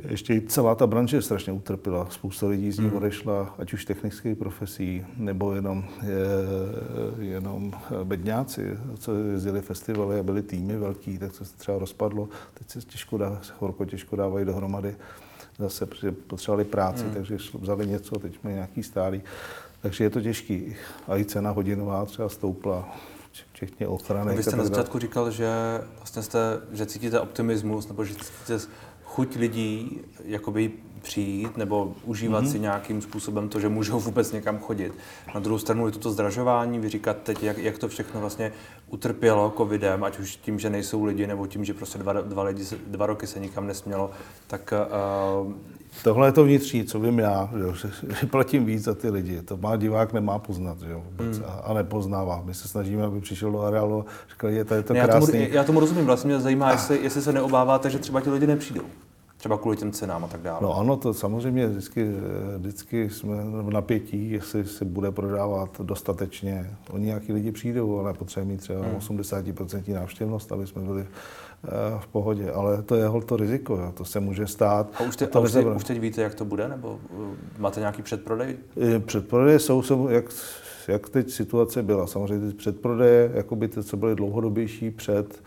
ještě 0.09 0.33
i 0.33 0.41
celá 0.41 0.75
ta 0.75 0.87
branže 0.87 1.21
strašně 1.21 1.53
utrpěla. 1.53 2.07
Spousta 2.09 2.47
lidí 2.47 2.71
z 2.71 2.79
ní 2.79 2.87
hmm. 2.87 2.97
odešla, 2.97 3.55
ať 3.57 3.73
už 3.73 3.85
technických 3.85 4.37
profesí, 4.37 5.05
nebo 5.17 5.55
jenom, 5.55 5.83
je, 6.03 7.25
jenom 7.25 7.71
bedňáci, 8.03 8.77
co 8.99 9.15
jezdili 9.15 9.61
festivaly 9.61 10.19
a 10.19 10.23
byli 10.23 10.41
týmy 10.41 10.77
velký, 10.77 11.17
tak 11.17 11.35
se 11.35 11.43
třeba 11.57 11.79
rozpadlo. 11.79 12.29
Teď 12.53 12.69
se 12.69 12.81
těžko 12.81 13.17
dá, 13.17 13.41
horko 13.59 13.85
těžko 13.85 14.15
dávají 14.15 14.45
dohromady. 14.45 14.95
Zase 15.57 15.87
potřebovali 16.27 16.65
práci, 16.65 17.03
hmm. 17.03 17.13
takže 17.13 17.37
vzali 17.59 17.87
něco, 17.87 18.19
teď 18.19 18.43
mají 18.43 18.55
nějaký 18.55 18.83
stálý. 18.83 19.21
Takže 19.81 20.03
je 20.03 20.09
to 20.09 20.21
těžký. 20.21 20.75
A 21.07 21.17
i 21.17 21.25
cena 21.25 21.51
hodinová 21.51 22.05
třeba 22.05 22.29
stoupla 22.29 22.97
včetně 23.65 23.87
ochrany. 23.87 24.35
Vy 24.35 24.43
jste 24.43 24.55
na 24.55 24.63
začátku 24.63 24.99
říkal, 24.99 25.31
že 25.31 25.49
vlastně 25.97 26.21
jste, 26.21 26.39
že 26.71 26.85
cítíte 26.85 27.19
optimismus, 27.19 27.87
nebo 27.87 28.05
že 28.05 28.13
cítíte 28.15 28.67
chuť 29.03 29.35
lidí 29.35 30.01
jakoby 30.23 30.71
přijít 31.01 31.57
nebo 31.57 31.93
užívat 32.03 32.43
mm-hmm. 32.43 32.51
si 32.51 32.59
nějakým 32.59 33.01
způsobem 33.01 33.49
to, 33.49 33.59
že 33.59 33.69
můžou 33.69 33.99
vůbec 33.99 34.31
někam 34.31 34.59
chodit. 34.59 34.93
Na 35.33 35.39
druhou 35.39 35.59
stranu 35.59 35.85
je 35.85 35.91
to 35.91 36.11
zdražování, 36.11 36.79
vy 36.79 36.89
říkáte 36.89 37.19
teď, 37.23 37.43
jak, 37.43 37.57
jak 37.57 37.77
to 37.77 37.87
všechno 37.87 38.21
vlastně 38.21 38.51
utrpělo 38.89 39.53
covidem, 39.57 40.03
ať 40.03 40.19
už 40.19 40.35
tím, 40.35 40.59
že 40.59 40.69
nejsou 40.69 41.03
lidi, 41.03 41.27
nebo 41.27 41.47
tím, 41.47 41.65
že 41.65 41.73
prostě 41.73 41.99
dva, 41.99 42.13
dva, 42.13 42.43
lidi, 42.43 42.63
dva 42.87 43.05
roky 43.05 43.27
se 43.27 43.39
nikam 43.39 43.67
nesmělo, 43.67 44.11
tak 44.47 44.73
uh, 45.43 45.53
Tohle 46.03 46.27
je 46.27 46.31
to 46.31 46.43
vnitřní, 46.43 46.83
co 46.83 46.99
vím 46.99 47.19
já, 47.19 47.49
že, 47.57 47.89
že 48.19 48.27
platím 48.27 48.65
víc 48.65 48.83
za 48.83 48.93
ty 48.93 49.09
lidi. 49.09 49.41
To 49.41 49.57
má 49.57 49.75
divák 49.75 50.13
nemá 50.13 50.39
poznat, 50.39 50.79
že 50.79 50.91
jo, 50.91 51.03
vůbec, 51.05 51.37
hmm. 51.37 51.45
a, 51.47 51.51
a 51.51 51.73
nepoznává. 51.73 52.41
My 52.45 52.53
se 52.53 52.67
snažíme, 52.67 53.03
aby 53.03 53.21
přišel 53.21 53.51
do 53.51 53.61
areálu 53.61 53.99
a 53.99 54.05
říkal, 54.31 54.49
je 54.49 54.65
to, 54.65 54.73
je 54.73 54.83
to 54.83 54.93
krásný. 54.93 55.39
Já 55.39 55.45
tomu, 55.45 55.55
já 55.55 55.63
tomu 55.63 55.79
rozumím, 55.79 56.05
vlastně 56.05 56.27
mě 56.27 56.39
zajímá, 56.39 56.71
jestli, 56.71 56.99
jestli 57.03 57.21
se 57.21 57.33
neobáváte, 57.33 57.89
že 57.89 57.99
třeba 57.99 58.21
ti 58.21 58.29
lidi 58.29 58.47
nepřijdou. 58.47 58.83
Třeba 59.41 59.57
kvůli 59.57 59.77
těm 59.77 59.91
cenám 59.91 60.23
a 60.23 60.27
tak 60.27 60.41
dále. 60.41 60.59
No 60.61 60.77
ano, 60.77 60.97
to 60.97 61.13
samozřejmě 61.13 61.67
vždycky, 61.67 62.11
vždycky 62.57 63.09
jsme 63.09 63.35
v 63.43 63.69
napětí, 63.69 64.31
jestli 64.31 64.65
se 64.65 64.85
bude 64.85 65.11
prodávat 65.11 65.81
dostatečně. 65.81 66.77
Oni 66.89 67.05
nějaký 67.05 67.33
lidi 67.33 67.51
přijdou, 67.51 67.99
ale 67.99 68.13
potřebujeme 68.13 68.51
mít 68.51 68.61
třeba 68.61 68.79
hmm. 68.79 68.97
80% 68.97 69.93
návštěvnost, 69.93 70.51
aby 70.51 70.67
jsme 70.67 70.81
byli 70.81 71.01
eh, 71.01 71.67
v 71.99 72.07
pohodě. 72.07 72.51
Ale 72.51 72.81
to 72.81 72.95
je 72.95 73.05
to 73.25 73.37
riziko, 73.37 73.75
jo. 73.75 73.91
to 73.97 74.05
se 74.05 74.19
může 74.19 74.47
stát. 74.47 74.87
A 74.99 75.03
už, 75.03 75.15
te, 75.15 75.27
a 75.27 75.39
už, 75.39 75.51
te, 75.51 75.65
už 75.65 75.83
teď 75.83 75.99
víte, 75.99 76.21
jak 76.21 76.35
to 76.35 76.45
bude? 76.45 76.67
Nebo 76.67 76.99
eh, 77.13 77.35
máte 77.57 77.79
nějaký 77.79 78.01
předprodej? 78.01 78.57
Předprodeje 79.05 79.59
jsou, 79.59 79.81
jsou 79.81 80.09
jak, 80.09 80.25
jak 80.87 81.09
teď 81.09 81.29
situace 81.29 81.83
byla. 81.83 82.07
Samozřejmě 82.07 82.51
ty 82.51 82.57
předprodeje, 82.57 83.31
jakoby 83.33 83.67
ty, 83.67 83.83
co 83.83 83.97
byly 83.97 84.15
dlouhodobější 84.15 84.91
před, 84.91 85.43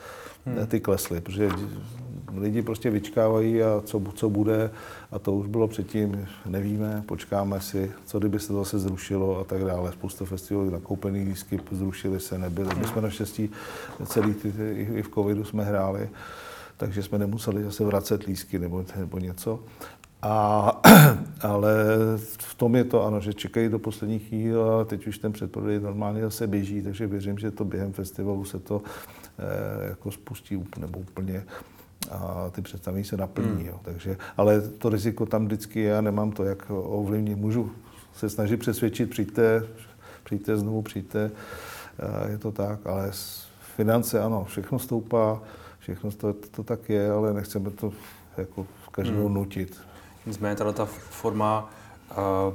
hmm. 0.46 0.66
ty 0.66 0.80
klesly, 0.80 1.20
protože 1.20 1.48
lidi 2.37 2.62
prostě 2.62 2.90
vyčkávají 2.90 3.62
a 3.62 3.83
co, 3.85 4.03
co 4.14 4.31
bude 4.31 4.70
a 5.12 5.18
to 5.18 5.33
už 5.33 5.47
bylo 5.47 5.68
předtím, 5.68 6.27
nevíme, 6.47 7.03
počkáme 7.07 7.61
si, 7.61 7.92
co 8.07 8.18
kdyby 8.18 8.40
se 8.40 8.49
to 8.49 8.55
zase 8.55 8.79
zrušilo 8.79 9.38
a 9.38 9.44
tak 9.44 9.64
dále. 9.64 9.92
Spousta 9.92 10.25
festivalů 10.25 10.70
nakoupený 10.70 11.25
lístky 11.25 11.61
zrušily 11.70 12.20
se, 12.20 12.38
nebyly. 12.38 12.75
My 12.75 12.87
jsme 12.87 13.03
naštěstí 13.03 13.51
celý 14.07 14.35
ty, 14.35 14.53
i 14.94 15.03
v 15.03 15.09
covidu 15.14 15.44
jsme 15.44 15.64
hráli, 15.64 16.09
takže 16.77 17.03
jsme 17.03 17.18
nemuseli 17.18 17.64
zase 17.64 17.85
vracet 17.85 18.23
lístky 18.23 18.59
nebo, 18.59 18.85
nebo 18.97 19.18
něco. 19.18 19.61
A, 20.23 20.81
ale 21.40 21.75
v 22.38 22.55
tom 22.55 22.77
je 22.77 22.85
to, 22.85 23.05
ano, 23.05 23.20
že 23.20 23.35
čekají 23.35 23.68
do 23.68 23.79
poslední 23.79 24.18
chvíle 24.18 24.81
a 24.81 24.85
teď 24.85 25.07
už 25.07 25.18
ten 25.18 25.33
předprodej 25.33 25.81
normálně 25.81 26.23
zase 26.23 26.47
běží, 26.47 26.83
takže 26.83 27.07
věřím, 27.07 27.38
že 27.38 27.51
to 27.51 27.64
během 27.64 27.92
festivalu 27.92 28.44
se 28.44 28.59
to 28.59 28.83
eh, 29.38 29.88
jako 29.88 30.11
spustí 30.11 30.64
nebo 30.79 30.99
úplně 30.99 31.44
a 32.10 32.50
ty 32.50 32.62
představení 32.62 33.04
se 33.04 33.16
naplní. 33.16 33.48
Hmm. 33.48 33.66
Jo. 33.66 33.80
Takže, 33.82 34.16
ale 34.36 34.60
to 34.60 34.88
riziko 34.88 35.26
tam 35.26 35.44
vždycky 35.44 35.80
je, 35.80 35.88
já 35.88 36.00
nemám 36.00 36.32
to, 36.32 36.44
jak 36.44 36.70
ovlivnit. 36.70 37.38
Můžu 37.38 37.72
se 38.14 38.30
snažit 38.30 38.56
přesvědčit, 38.56 39.10
přijďte, 39.10 39.66
přijďte 40.24 40.56
znovu, 40.56 40.82
přijďte, 40.82 41.30
je 42.28 42.38
to 42.38 42.52
tak, 42.52 42.86
ale 42.86 43.10
finance, 43.76 44.22
ano, 44.22 44.44
všechno 44.44 44.78
stoupá, 44.78 45.42
všechno 45.78 46.10
to, 46.10 46.32
to, 46.32 46.62
tak 46.62 46.88
je, 46.88 47.10
ale 47.10 47.34
nechceme 47.34 47.70
to 47.70 47.92
jako 48.36 48.66
každého 48.90 49.24
hmm. 49.24 49.34
nutit. 49.34 49.80
Nicméně 50.26 50.56
tato 50.56 50.72
ta 50.72 50.84
forma 50.84 51.70
uh, 52.10 52.54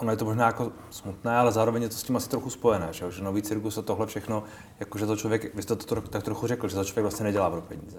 ono 0.00 0.10
je 0.10 0.16
to 0.16 0.24
možná 0.24 0.46
jako 0.46 0.72
smutné, 0.90 1.36
ale 1.36 1.52
zároveň 1.52 1.82
je 1.82 1.88
to 1.88 1.94
s 1.94 2.02
tím 2.02 2.16
asi 2.16 2.28
trochu 2.28 2.50
spojené, 2.50 2.88
že, 2.90 3.10
že 3.10 3.24
nový 3.24 3.42
cirkus 3.42 3.78
a 3.78 3.82
tohle 3.82 4.06
všechno, 4.06 4.44
jakože 4.80 5.06
to 5.06 5.16
člověk, 5.16 5.54
vy 5.54 5.62
jste 5.62 5.76
to 5.76 6.00
tak 6.00 6.22
trochu 6.22 6.46
řekl, 6.46 6.68
že 6.68 6.74
to 6.74 6.84
člověk 6.84 7.02
vlastně 7.02 7.24
nedělá 7.24 7.50
pro 7.50 7.60
peníze. 7.60 7.98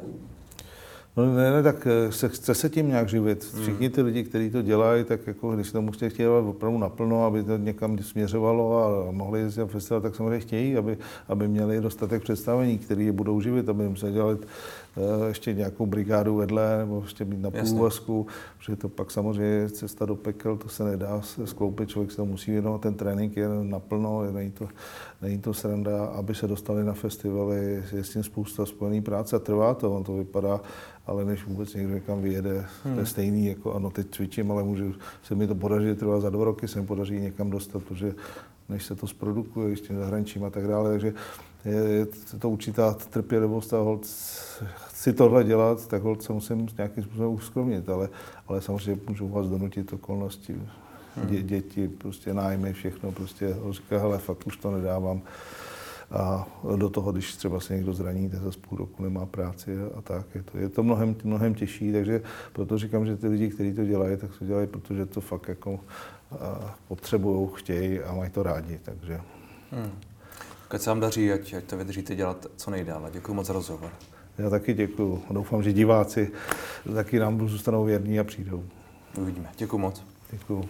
No 1.18 1.36
ne, 1.36 1.52
ne, 1.52 1.64
tak 1.64 1.88
eh, 1.88 2.12
se, 2.12 2.30
chce 2.30 2.56
se 2.56 2.70
tím 2.70 2.88
nějak 2.88 3.10
živit. 3.10 3.54
Hmm. 3.54 3.62
Všichni 3.62 3.90
ty 3.90 4.02
lidi, 4.02 4.24
kteří 4.24 4.50
to 4.50 4.62
dělají, 4.62 5.04
tak 5.04 5.28
jako 5.28 5.56
když 5.56 5.72
to 5.72 5.82
musíte 5.82 6.10
chtějí 6.10 6.26
dělat 6.26 6.40
opravdu 6.40 6.78
naplno, 6.78 7.26
aby 7.26 7.44
to 7.44 7.58
někam 7.58 7.98
směřovalo 7.98 8.84
a 8.84 9.12
mohli 9.12 9.40
jezdit 9.40 9.62
na 9.62 9.68
festival, 9.68 10.02
tak 10.02 10.16
samozřejmě 10.16 10.40
chtějí, 10.40 10.78
aby, 10.78 10.98
aby 11.28 11.48
měli 11.48 11.82
dostatek 11.82 12.24
představení, 12.24 12.78
které 12.78 13.04
je 13.04 13.12
budou 13.12 13.42
živit, 13.42 13.70
aby 13.70 13.84
jim 13.84 13.96
se 13.96 14.12
dělali 14.12 14.38
Eh, 14.98 15.28
ještě 15.28 15.54
nějakou 15.54 15.86
brigádu 15.86 16.36
vedle, 16.36 16.78
nebo 16.78 17.02
ještě 17.02 17.26
být 17.26 17.42
na 17.42 17.52
půlvazku, 17.52 18.28
protože 18.58 18.76
to 18.76 18.90
pak 18.90 19.12
samozřejmě 19.12 19.70
cesta 19.70 20.06
do 20.06 20.16
pekel, 20.16 20.58
to 20.58 20.70
se 20.70 20.84
nedá 20.84 21.22
skloupit, 21.46 21.90
člověk 21.90 22.12
se 22.12 22.18
to 22.18 22.26
musí 22.26 22.52
věnovat, 22.52 22.82
ten 22.82 22.94
trénink 22.94 23.38
je 23.38 23.48
naplno, 23.62 24.32
není 24.32 24.52
to, 24.52 24.68
není 25.22 25.38
to 25.38 25.54
sranda, 25.54 26.06
aby 26.06 26.36
se 26.36 26.48
dostali 26.48 26.84
na 26.84 26.94
festivaly, 26.94 27.84
je 27.94 28.04
s 28.04 28.10
tím 28.10 28.24
spousta 28.24 28.66
spojený 28.66 29.02
práce 29.02 29.36
a 29.36 29.40
trvá 29.40 29.74
to, 29.74 29.96
on 29.96 30.04
to 30.04 30.14
vypadá, 30.14 30.62
ale 31.12 31.26
než 31.26 31.46
vůbec 31.46 31.74
někdo 31.74 31.94
někam 31.94 32.22
vyjede, 32.22 32.54
hmm. 32.54 32.66
to 32.84 32.90
je 32.90 32.96
hmm. 32.96 33.06
stejný, 33.06 33.46
jako 33.46 33.74
ano, 33.74 33.90
teď 33.90 34.08
cvičím, 34.12 34.52
ale 34.52 34.64
můžu, 34.64 34.94
se 35.24 35.36
mi 35.36 35.48
to 35.48 35.56
podaří, 35.56 35.96
trvá 35.96 36.20
za 36.20 36.30
dva 36.30 36.46
roky, 36.46 36.68
se 36.68 36.82
mi 36.82 36.88
podaří 36.88 37.20
někam 37.20 37.50
dostat, 37.50 37.84
protože 37.84 38.16
než 38.70 38.86
se 38.86 38.96
to 38.96 39.08
zprodukuje, 39.08 39.70
ještě 39.70 39.96
zahraničím 39.96 40.44
a 40.44 40.50
tak 40.50 40.68
dále, 40.68 40.90
takže 40.90 41.14
je, 41.66 41.74
je 41.74 42.06
to 42.40 42.50
určitá 42.50 42.94
trpělivost 42.94 43.74
a 43.74 43.78
hold, 43.78 44.06
chci 44.88 45.14
tohle 45.14 45.44
dělat, 45.44 45.88
tak 45.88 46.02
hold 46.02 46.24
se 46.24 46.34
musím 46.34 46.68
nějakým 46.78 47.04
způsobem 47.04 47.32
uskromnit, 47.32 47.90
ale, 47.90 48.10
ale 48.48 48.62
samozřejmě 48.62 49.02
můžu 49.08 49.28
vás 49.28 49.48
donutit 49.48 49.94
okolnosti, 49.94 50.62
hmm. 51.16 51.28
dě, 51.28 51.44
děti, 51.44 51.88
prostě 51.88 52.34
nájmy, 52.34 52.74
všechno, 52.74 53.12
prostě 53.12 53.56
říká, 53.70 53.98
hele, 53.98 54.18
fakt 54.18 54.48
už 54.48 54.58
to 54.58 54.72
nedávám. 54.72 55.22
A 56.12 56.48
do 56.76 56.90
toho, 56.90 57.12
když 57.12 57.36
třeba 57.36 57.60
se 57.60 57.76
někdo 57.76 57.94
zraní, 57.94 58.30
tak 58.30 58.42
za 58.42 58.52
půl 58.62 58.78
roku 58.78 59.04
nemá 59.04 59.26
práci 59.26 59.78
a 59.98 60.02
tak. 60.02 60.26
Je 60.36 60.44
to, 60.44 60.58
je 60.58 60.70
to 60.70 60.84
mnohem, 60.84 61.16
mnohem 61.24 61.56
těžší, 61.56 61.92
takže 61.92 62.22
proto 62.54 62.78
říkám, 62.78 63.06
že 63.06 63.18
ty 63.18 63.28
lidi, 63.28 63.50
kteří 63.50 63.74
to 63.74 63.86
dělají, 63.86 64.18
tak 64.18 64.30
to 64.40 64.46
dělají, 64.46 64.68
protože 64.68 65.06
to 65.06 65.22
fakt 65.22 65.48
jako 65.48 65.80
potřebují, 66.88 67.50
chtějí 67.54 68.00
a 68.00 68.14
mají 68.14 68.32
to 68.32 68.44
rádi. 68.44 68.80
Takže. 68.84 69.22
Hmm. 69.72 69.92
Ať 70.70 70.82
se 70.82 70.90
vám 70.90 71.00
daří, 71.00 71.32
ať, 71.32 71.54
ať 71.54 71.64
to 71.64 71.78
vydržíte 71.78 72.16
dělat 72.16 72.46
co 72.56 72.72
nejdále. 72.72 73.10
Děkuji 73.14 73.34
moc 73.34 73.48
za 73.48 73.54
rozhovor. 73.54 73.92
Já 74.38 74.50
taky 74.50 74.74
děkuji. 74.74 75.24
Doufám, 75.32 75.64
že 75.64 75.74
diváci 75.74 76.32
taky 76.94 77.20
nám 77.20 77.50
zůstanou 77.50 77.86
věrní 77.86 78.20
a 78.20 78.24
přijdou. 78.24 78.64
Uvidíme. 79.18 79.50
Děkuji 79.58 79.78
moc. 79.78 80.04
Děkuji. 80.32 80.70